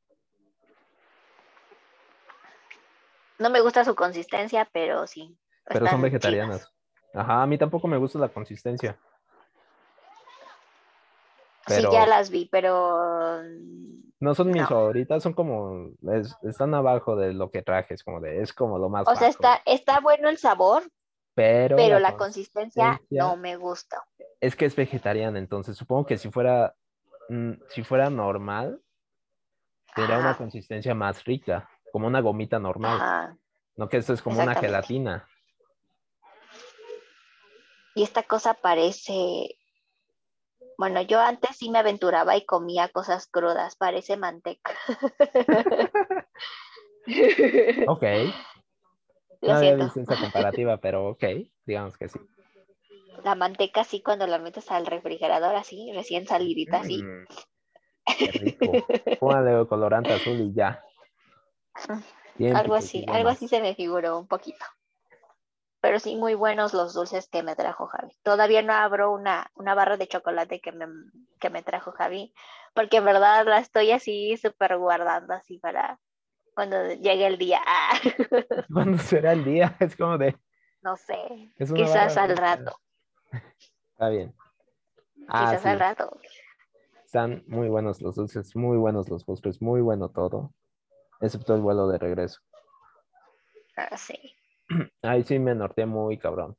[3.41, 5.37] No me gusta su consistencia, pero sí.
[5.65, 6.61] Pero son vegetarianas.
[6.61, 6.75] chidas.
[7.15, 8.97] Ajá, a mí tampoco me gusta la consistencia.
[11.67, 13.43] Pero- Sí, ya las vi, pero
[14.19, 14.69] No son mis No.
[14.69, 18.79] favoritas, son como, es- están abajo de lo que traje, es como de, es como
[18.79, 20.83] lo más o sea, está, está bueno el sabor,
[21.35, 24.05] pero, pero la la consistencia consistencia- no me gusta.
[24.41, 26.75] es que es vegetariana, entonces supongo que si fuera,
[27.31, 28.83] mm, si fuera normal,
[29.95, 33.37] tendría una consistencia más rica, como una gomita normal, ajá.
[33.77, 35.29] no que esto es como una gelatina.
[37.95, 39.59] Y esta cosa parece,
[40.79, 44.73] bueno, yo antes sí me aventuraba y comía cosas crudas, parece manteca.
[47.87, 48.33] Ok, no
[49.41, 49.85] Lo había siento.
[49.85, 51.25] visto esa comparativa, pero ok,
[51.65, 52.21] digamos que sí.
[53.25, 57.03] La manteca así cuando la metes al refrigerador así, recién salidita así.
[57.03, 57.25] Mm,
[58.19, 58.87] qué rico.
[59.19, 60.85] Póngale colorante azul y ya.
[62.37, 64.65] Bien Algo así, algo así se me figuró un poquito.
[65.81, 68.15] Pero sí, muy buenos los dulces que me trajo Javi.
[68.23, 70.87] Todavía no abro una, una barra de chocolate que me,
[71.39, 72.35] que me trajo Javi,
[72.75, 75.99] porque en verdad la estoy así súper guardando así para
[76.55, 77.61] cuando llegue el día.
[77.67, 79.77] Ah, ¿Cuándo será el día?
[79.81, 80.37] Es como de,
[80.83, 82.77] no sé, quizás barra al rato,
[83.93, 84.35] está bien.
[85.29, 85.69] Ah, quizás sí.
[85.69, 86.21] al rato.
[87.05, 90.53] Están muy buenos los dulces, muy buenos los postres, muy bueno todo,
[91.21, 92.41] excepto el vuelo de regreso.
[93.77, 94.19] Ah, sí.
[95.03, 96.57] Ahí sí me norteé muy cabrón.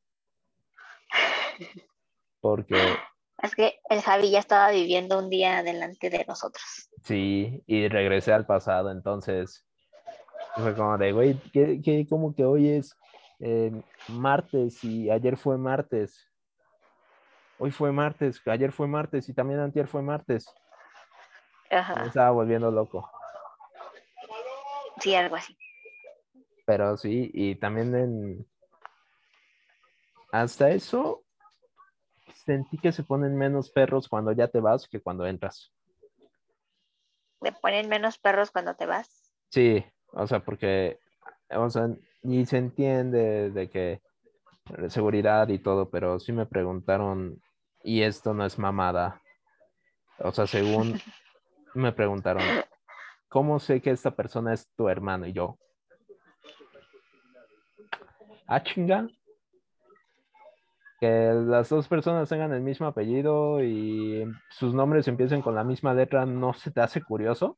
[2.40, 2.76] Porque
[3.42, 6.90] Es que el Javi ya estaba viviendo un día delante de nosotros.
[7.04, 9.66] sí, y regresé al pasado, entonces
[10.56, 12.96] fue como de, güey, ¿qué, qué, cómo que hoy es
[13.40, 13.72] eh,
[14.10, 16.28] martes y ayer fue martes?
[17.58, 20.46] Hoy fue martes, ayer fue martes y también antier fue martes.
[21.70, 23.10] Me Ajá, estaba volviendo loco.
[25.02, 25.58] Sí, algo así.
[26.66, 28.48] Pero sí, y también en...
[30.32, 31.24] Hasta eso,
[32.46, 35.74] sentí que se ponen menos perros cuando ya te vas que cuando entras.
[37.42, 39.34] ¿Le ponen menos perros cuando te vas?
[39.50, 39.84] Sí,
[40.14, 41.00] o sea, porque
[41.58, 41.90] o sea,
[42.24, 44.02] y se entiende de que
[44.90, 47.42] seguridad y todo, pero sí me preguntaron,
[47.84, 49.22] y esto no es mamada.
[50.20, 51.00] O sea, según
[51.74, 52.44] me preguntaron,
[53.32, 55.26] ¿cómo sé que esta persona es tu hermano?
[55.26, 55.58] Y yo,
[58.46, 59.08] ah, chinga.
[61.00, 65.94] Que las dos personas tengan el mismo apellido y sus nombres empiecen con la misma
[65.94, 67.58] letra, ¿no se te hace curioso?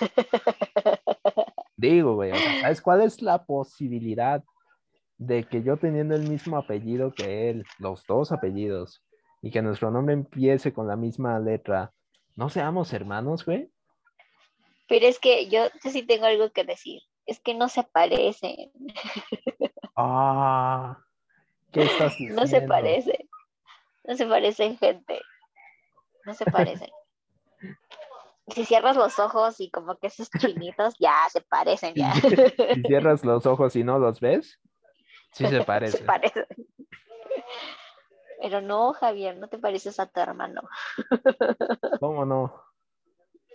[1.76, 4.42] Digo, güey, o sea, ¿sabes cuál es la posibilidad
[5.18, 9.04] de que yo teniendo el mismo apellido que él, los dos apellidos,
[9.42, 11.92] y que nuestro nombre empiece con la misma letra,
[12.36, 13.70] no seamos hermanos, güey?
[14.88, 17.00] Pero es que yo, yo sí tengo algo que decir.
[17.26, 18.72] Es que no se parecen.
[19.94, 20.96] Ah,
[21.70, 22.40] ¿qué estás diciendo?
[22.40, 23.28] No se parecen.
[24.04, 25.20] No se parecen, gente.
[26.24, 26.88] No se parecen.
[28.48, 32.12] Si cierras los ojos y como que esos chinitos ya se parecen ya.
[32.12, 32.26] Si
[32.88, 34.58] cierras los ojos y no los ves,
[35.30, 36.46] sí se Se parecen.
[38.42, 40.62] Pero no, Javier, no te pareces a tu hermano.
[42.00, 42.52] ¿Cómo no?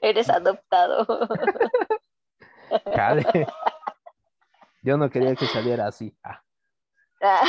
[0.02, 1.06] Eres adoptado.
[2.96, 3.48] Jale.
[4.84, 6.16] Yo no quería que saliera así.
[6.24, 6.42] Ah,
[7.22, 7.42] Ah.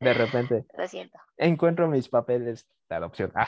[0.00, 1.18] de repente Lo siento.
[1.36, 3.30] encuentro mis papeles de adopción.
[3.36, 3.46] Ah,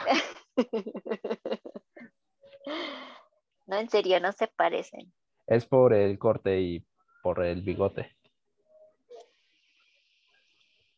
[3.67, 5.13] No, en serio, no se parecen.
[5.49, 6.87] es por el corte y
[7.23, 8.17] por el bigote.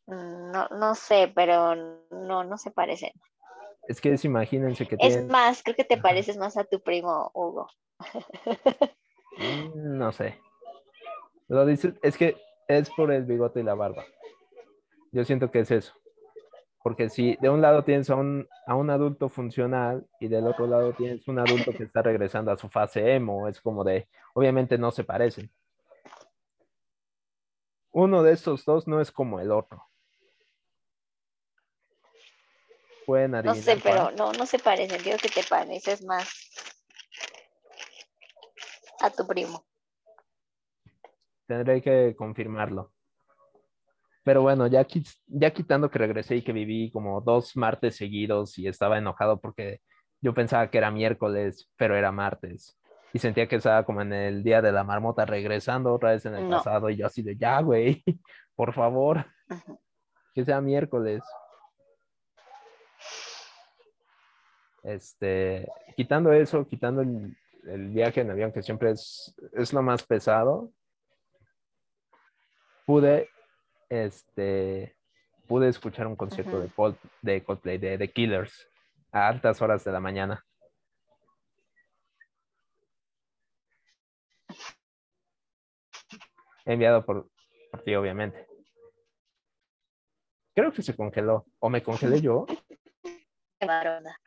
[0.09, 1.75] Mm, No, no sé, pero
[2.11, 3.13] no, no se parecen.
[3.87, 6.81] Es que es, imagínense que Es tienen, más, creo que te pareces más a tu
[6.81, 7.69] primo Hugo.
[9.41, 10.37] Mm, no sé.
[11.47, 12.37] Lo dices, es que
[12.67, 14.05] es por el bigote y la barba.
[15.13, 15.95] Yo siento que es eso.
[16.83, 20.67] Porque si de un lado tienes a un, a un adulto funcional y del otro
[20.67, 24.77] lado tienes un adulto que está regresando a su fase emo, es como de, obviamente
[24.77, 25.53] no se parecen.
[27.93, 29.85] Uno de estos dos no es como el otro.
[33.09, 35.03] Pueden No sé, pero no, no se parecen.
[35.03, 36.29] Digo que te pareces más
[39.01, 39.65] a tu primo.
[41.47, 42.93] Tendré que confirmarlo.
[44.25, 44.87] Pero bueno, ya,
[45.27, 49.81] ya quitando que regresé y que viví como dos martes seguidos y estaba enojado porque
[50.21, 52.79] yo pensaba que era miércoles, pero era martes.
[53.15, 56.35] Y sentía que estaba como en el día de la marmota regresando otra vez en
[56.35, 56.57] el No.
[56.59, 58.05] pasado y yo así de, ya, güey,
[58.55, 59.25] por favor,
[60.35, 61.23] que sea miércoles.
[64.83, 65.67] Este,
[65.97, 70.73] quitando eso, quitando el, el viaje en avión, que siempre es, es lo más pesado,
[72.87, 73.29] pude,
[73.89, 74.97] este,
[75.47, 78.69] pude escuchar un concierto de, Cold- de Coldplay, de The Killers,
[79.13, 80.45] a altas horas de la mañana.
[86.65, 87.29] Enviado por,
[87.71, 88.47] por ti, obviamente.
[90.55, 91.47] Creo que se congeló.
[91.61, 92.45] ¿O me congelé yo?
[93.59, 94.19] Qué varona.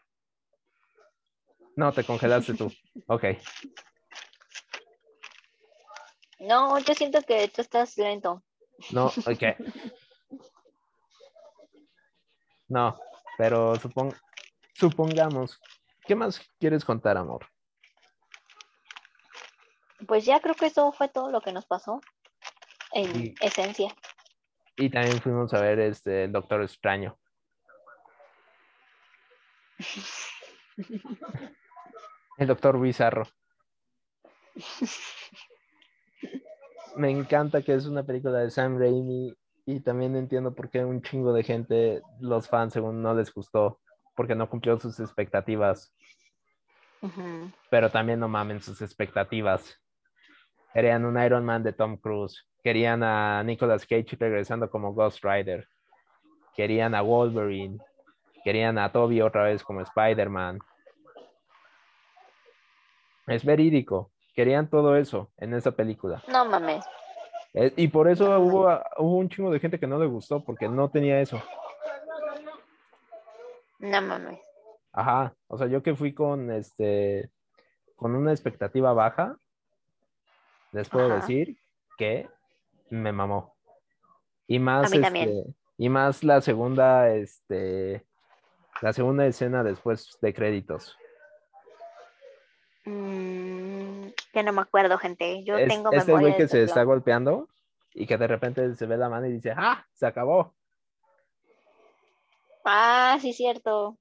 [1.76, 2.72] No, te congelaste tú.
[3.08, 3.24] Ok.
[6.40, 8.44] No, yo siento que tú estás lento.
[8.92, 9.44] No, ok.
[12.68, 12.98] No,
[13.38, 14.18] pero supon-
[14.76, 15.60] supongamos.
[16.06, 17.46] ¿Qué más quieres contar, amor?
[20.08, 22.00] Pues ya creo que eso fue todo lo que nos pasó.
[22.94, 23.36] En Sí.
[23.42, 23.94] esencia.
[24.78, 27.18] Y también fuimos a ver este el Doctor Extraño.
[32.42, 33.28] El Doctor Bizarro.
[36.96, 39.32] Me encanta que es una película de Sam Raimi
[39.68, 43.80] y también entiendo por qué un chingo de gente, los fans, según no les gustó,
[44.16, 45.94] porque no cumplió sus expectativas.
[47.70, 49.80] Pero también no mamen sus expectativas.
[50.74, 55.68] Querían un Iron Man de Tom Cruise, querían a Nicolas Cage regresando como Ghost Rider,
[56.56, 57.78] querían a Wolverine,
[58.44, 60.58] querían a Toby otra vez como Spider-Man.
[63.28, 66.24] Es verídico, querían todo eso en esa película.
[66.28, 66.84] No mames.
[67.54, 68.68] Eh, Y por eso hubo,
[68.98, 71.42] hubo un chingo de gente que no le gustó, porque no tenía eso.
[73.80, 74.40] No mames.
[74.94, 77.30] Ajá, o sea, yo que fui con este
[77.96, 79.38] con una expectativa baja,
[80.72, 81.16] les puedo Ajá.
[81.18, 81.58] decir
[81.98, 82.28] que
[82.90, 83.56] me mamó.
[84.48, 85.44] Y más este,
[85.78, 88.06] y más la segunda este
[88.82, 90.98] la segunda escena después de créditos.
[92.86, 95.44] Mm, ya no me acuerdo, gente.
[95.44, 97.48] Yo Es tengo este memoria güey que se está golpeando
[97.94, 100.56] y que de repente se ve la mano y dice, "Ah, se acabó."
[102.66, 103.98] Ah, sí, cierto.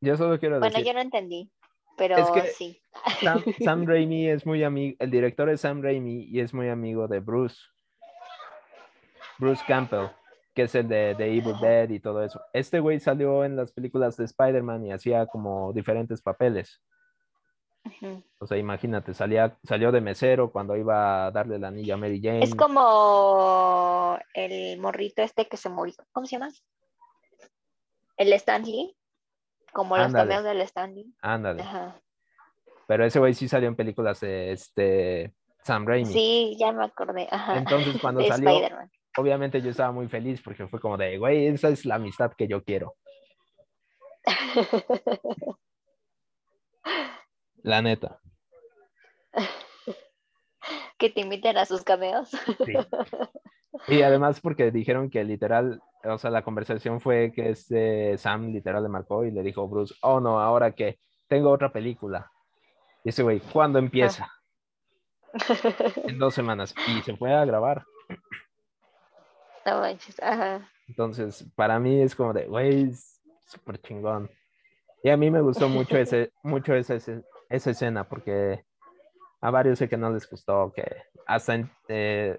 [0.00, 1.50] Yo solo quiero Bueno, decir, yo no entendí.
[1.96, 2.80] pero Es que- sí.
[3.22, 3.42] Sam,
[3.84, 7.20] Sam Raimi es muy amigo, el director es Sam Raimi y es muy amigo de
[7.20, 7.56] Bruce.
[9.38, 10.08] Bruce Campbell,
[10.54, 12.40] que es el de, de Evil Dead y todo eso.
[12.52, 16.80] Este güey salió en las películas de Spider-Man y hacía como diferentes papeles.
[18.38, 22.20] O sea, imagínate, salía, salió de mesero cuando iba a darle el anillo a Mary
[22.22, 22.42] Jane.
[22.42, 25.94] Es como el morrito este que se murió.
[26.12, 26.50] ¿Cómo se llama?
[28.16, 28.96] El Stanley.
[29.72, 30.28] Como los Ándale.
[30.30, 31.14] cameos del Stanley.
[31.20, 31.62] Ándale.
[31.62, 32.00] Ajá.
[32.86, 36.12] Pero ese güey sí salió en películas de este Sam Raimi.
[36.12, 37.28] Sí, ya me acordé.
[37.30, 37.58] Ajá.
[37.58, 38.90] Entonces, cuando de salió, Spider-Man.
[39.16, 42.48] Obviamente yo estaba muy feliz porque fue como de, güey, esa es la amistad que
[42.48, 42.96] yo quiero.
[47.62, 48.20] La neta.
[50.98, 52.30] que te inviten a sus cameos.
[52.64, 52.74] Sí.
[53.88, 58.82] Y además porque dijeron que literal, o sea, la conversación fue que este Sam literal
[58.82, 62.30] le marcó y le dijo Bruce, oh no, ahora que tengo otra película.
[63.02, 64.30] Y ese güey, ¿cuándo empieza?
[66.06, 66.74] En dos semanas.
[66.86, 67.84] Y se fue a grabar.
[69.66, 70.22] No manches.
[70.22, 70.70] Ajá.
[70.88, 72.92] Entonces, para mí es como de, güey,
[73.46, 74.30] súper chingón.
[75.02, 76.96] Y a mí me gustó mucho, ese, mucho esa,
[77.48, 78.64] esa escena porque
[79.40, 80.84] a varios sé que no les gustó, que
[81.26, 82.38] hasta en, eh,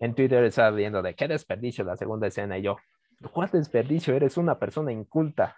[0.00, 2.76] en Twitter estaba viendo de qué desperdicio la segunda escena y yo,
[3.32, 4.14] ¿cuál desperdicio?
[4.14, 5.56] Eres una persona inculta.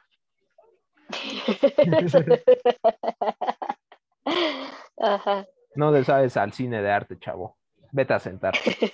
[4.98, 5.46] Ajá.
[5.74, 7.56] No le sabes al cine de arte, chavo.
[7.92, 8.92] Vete a sentarte.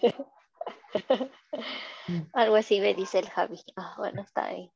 [2.33, 3.61] Algo así me dice el Javi.
[3.77, 4.71] Ah, bueno, está ahí.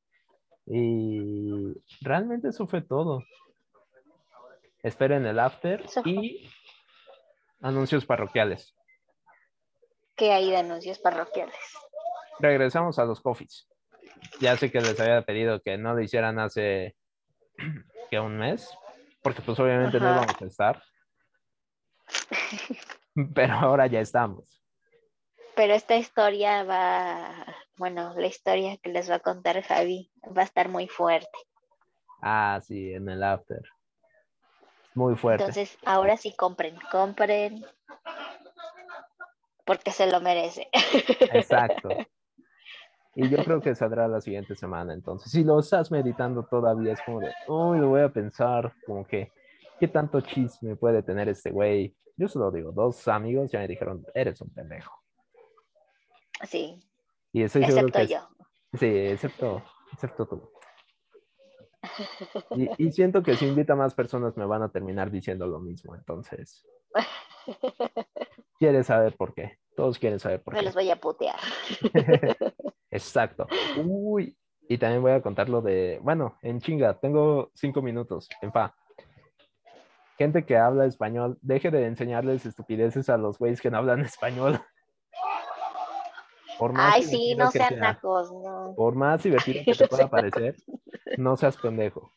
[0.66, 3.22] Y realmente eso fue todo.
[4.82, 6.48] Esperen el after y
[7.60, 8.74] anuncios parroquiales.
[10.14, 11.54] ¿Qué hay de anuncios parroquiales?
[12.38, 13.68] regresamos a los coffees.
[14.40, 16.96] Ya sé que les había pedido que no lo hicieran hace
[18.10, 18.70] que un mes,
[19.22, 20.82] porque pues obviamente no íbamos a estar.
[23.34, 24.62] Pero ahora ya estamos.
[25.56, 27.46] Pero esta historia va,
[27.78, 31.38] bueno, la historia que les va a contar Javi va a estar muy fuerte.
[32.20, 33.62] Ah, sí, en el after.
[34.94, 35.44] Muy fuerte.
[35.44, 37.64] Entonces, ahora sí compren, compren,
[39.64, 40.68] porque se lo merece.
[41.32, 41.88] Exacto.
[43.18, 44.92] Y yo creo que saldrá la siguiente semana.
[44.92, 49.06] Entonces, si lo estás meditando todavía, es como de, uy, lo voy a pensar, como
[49.06, 49.32] que,
[49.80, 51.96] ¿qué tanto chisme puede tener este güey?
[52.18, 55.05] Yo se lo digo, dos amigos ya me dijeron, eres un pendejo.
[56.44, 56.82] Sí,
[57.32, 58.28] Y seguro excepto es- yo.
[58.78, 59.62] Sí, excepto,
[59.92, 60.50] excepto tú.
[62.50, 65.60] Y, y siento que si invita a más personas me van a terminar diciendo lo
[65.60, 65.94] mismo.
[65.94, 66.66] Entonces,
[68.58, 69.58] ¿quieres saber por qué?
[69.76, 70.66] Todos quieren saber por Me qué.
[70.66, 71.38] los voy a putear.
[72.90, 73.46] Exacto.
[73.76, 74.36] Uy,
[74.68, 78.74] y también voy a contar lo de, bueno, en chinga, tengo cinco minutos, en fa.
[80.18, 84.60] Gente que habla español, deje de enseñarles estupideces a los güeyes que no hablan español.
[86.58, 87.78] Por más Ay, sí, no sean sea.
[87.78, 88.74] nacos, no.
[88.76, 90.56] Por más divertido que te pueda parecer,
[91.18, 92.10] no seas pendejo.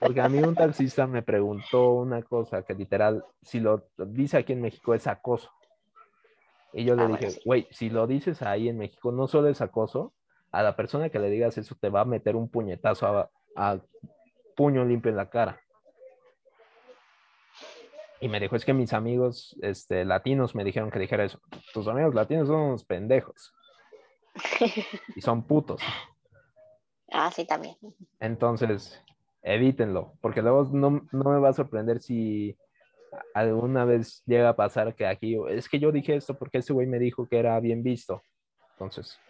[0.00, 4.52] Porque a mí un taxista me preguntó una cosa que literal, si lo dice aquí
[4.52, 5.50] en México es acoso.
[6.72, 7.40] Y yo le Ah, bueno, dije, sí.
[7.44, 10.12] güey, si lo dices ahí en México, no solo es acoso,
[10.50, 13.78] a la persona que le digas eso te va a meter un puñetazo a, a
[14.56, 15.60] puño limpio en la cara.
[18.24, 21.42] Y me dijo, es que mis amigos este, latinos me dijeron que dijera eso.
[21.74, 23.52] Tus amigos latinos son unos pendejos
[25.14, 25.82] y son putos.
[27.12, 27.76] Ah, sí, también.
[28.20, 28.98] Entonces,
[29.42, 32.56] evítenlo, porque luego no, no me va a sorprender si
[33.34, 36.86] alguna vez llega a pasar que aquí, es que yo dije esto porque ese güey
[36.86, 38.22] me dijo que era bien visto.
[38.70, 39.20] Entonces,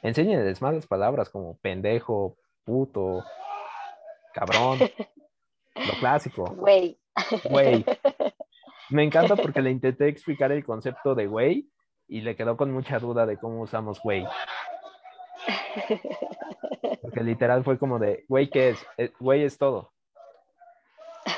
[0.00, 3.24] enséñenles malas palabras como pendejo, puto,
[4.32, 4.78] cabrón,
[5.74, 7.01] lo clásico, Güey.
[7.44, 7.84] Güey.
[8.90, 11.68] Me encanta porque le intenté explicar el concepto de güey
[12.08, 14.26] y le quedó con mucha duda de cómo usamos güey.
[17.00, 18.86] Porque literal fue como de, güey, ¿qué es?
[18.96, 19.92] Eh, Güey es todo.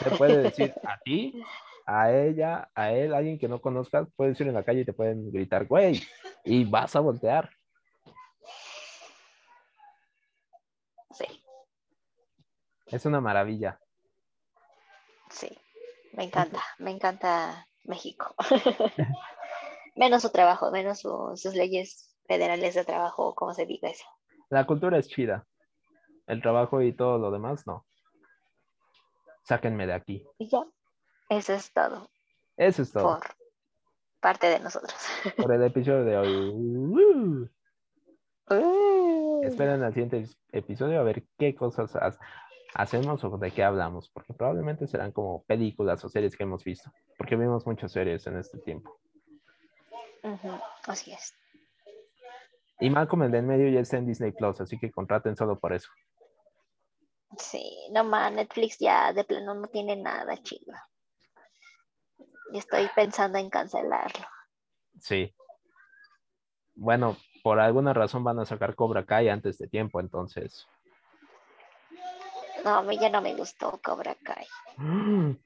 [0.03, 1.43] Se puede decir a ti,
[1.87, 4.85] a ella, a él, a alguien que no conozcas, puedes ir en la calle y
[4.85, 6.03] te pueden gritar, güey,
[6.45, 7.51] y vas a voltear.
[11.13, 11.27] Sí,
[12.87, 13.79] Es una maravilla.
[15.31, 15.57] sí.
[16.17, 18.35] Me encanta, me encanta México.
[19.97, 24.05] menos su trabajo, menos su- sus leyes federales de trabajo, como se diga eso.
[24.49, 25.47] La cultura es chida.
[26.27, 27.85] El trabajo y todo lo demás, no.
[29.43, 30.27] Sáquenme de aquí.
[30.39, 30.65] Y ya,
[31.29, 32.09] eso es todo
[32.57, 33.21] Eso es todo por
[34.21, 34.95] parte de nosotros.
[35.37, 36.49] por el episodio de hoy.
[36.49, 37.49] Uh.
[38.55, 39.43] Uh.
[39.45, 42.19] Esperen al siguiente episodio a ver qué cosas hace.
[42.75, 46.93] Hacemos o de qué hablamos, porque probablemente serán como películas o series que hemos visto,
[47.17, 48.99] porque vimos muchas series en este tiempo.
[50.87, 51.35] Así es.
[52.81, 55.59] Y Malcolm el de en medio ya está en Disney Plus, así que contraten solo
[55.59, 55.91] por eso.
[57.39, 60.75] Sí, no más, Netflix ya de plano no tiene nada chido.
[62.53, 64.27] Y estoy pensando en cancelarlo.
[65.01, 65.35] Sí.
[66.75, 70.67] Bueno, por alguna razón van a sacar Cobra Kai antes de tiempo, entonces.
[72.65, 74.47] No, a mí ya no me gustó Cobra Kai.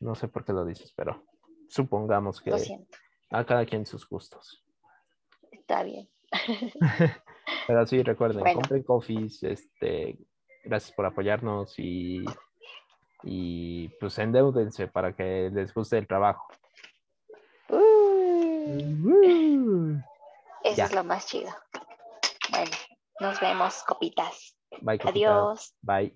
[0.00, 1.24] No sé por qué lo dices, pero
[1.68, 2.56] supongamos que Lo
[3.30, 4.64] a cada quien sus gustos.
[5.50, 6.08] está bien.
[7.66, 8.60] Pero sí, recuerden, Bueno.
[8.60, 10.16] compren coffees, este,
[10.62, 12.24] gracias por apoyarnos y,
[13.24, 16.46] y pues endeudense para que les guste el trabajo.
[17.70, 19.96] Uh,
[20.62, 20.84] eso Ya.
[20.84, 21.50] es lo más chido.
[22.50, 22.70] Bueno,
[23.20, 24.56] nos vemos, copitas.
[24.82, 24.98] Bye.
[25.02, 25.72] Adiós.
[25.82, 26.12] Bye.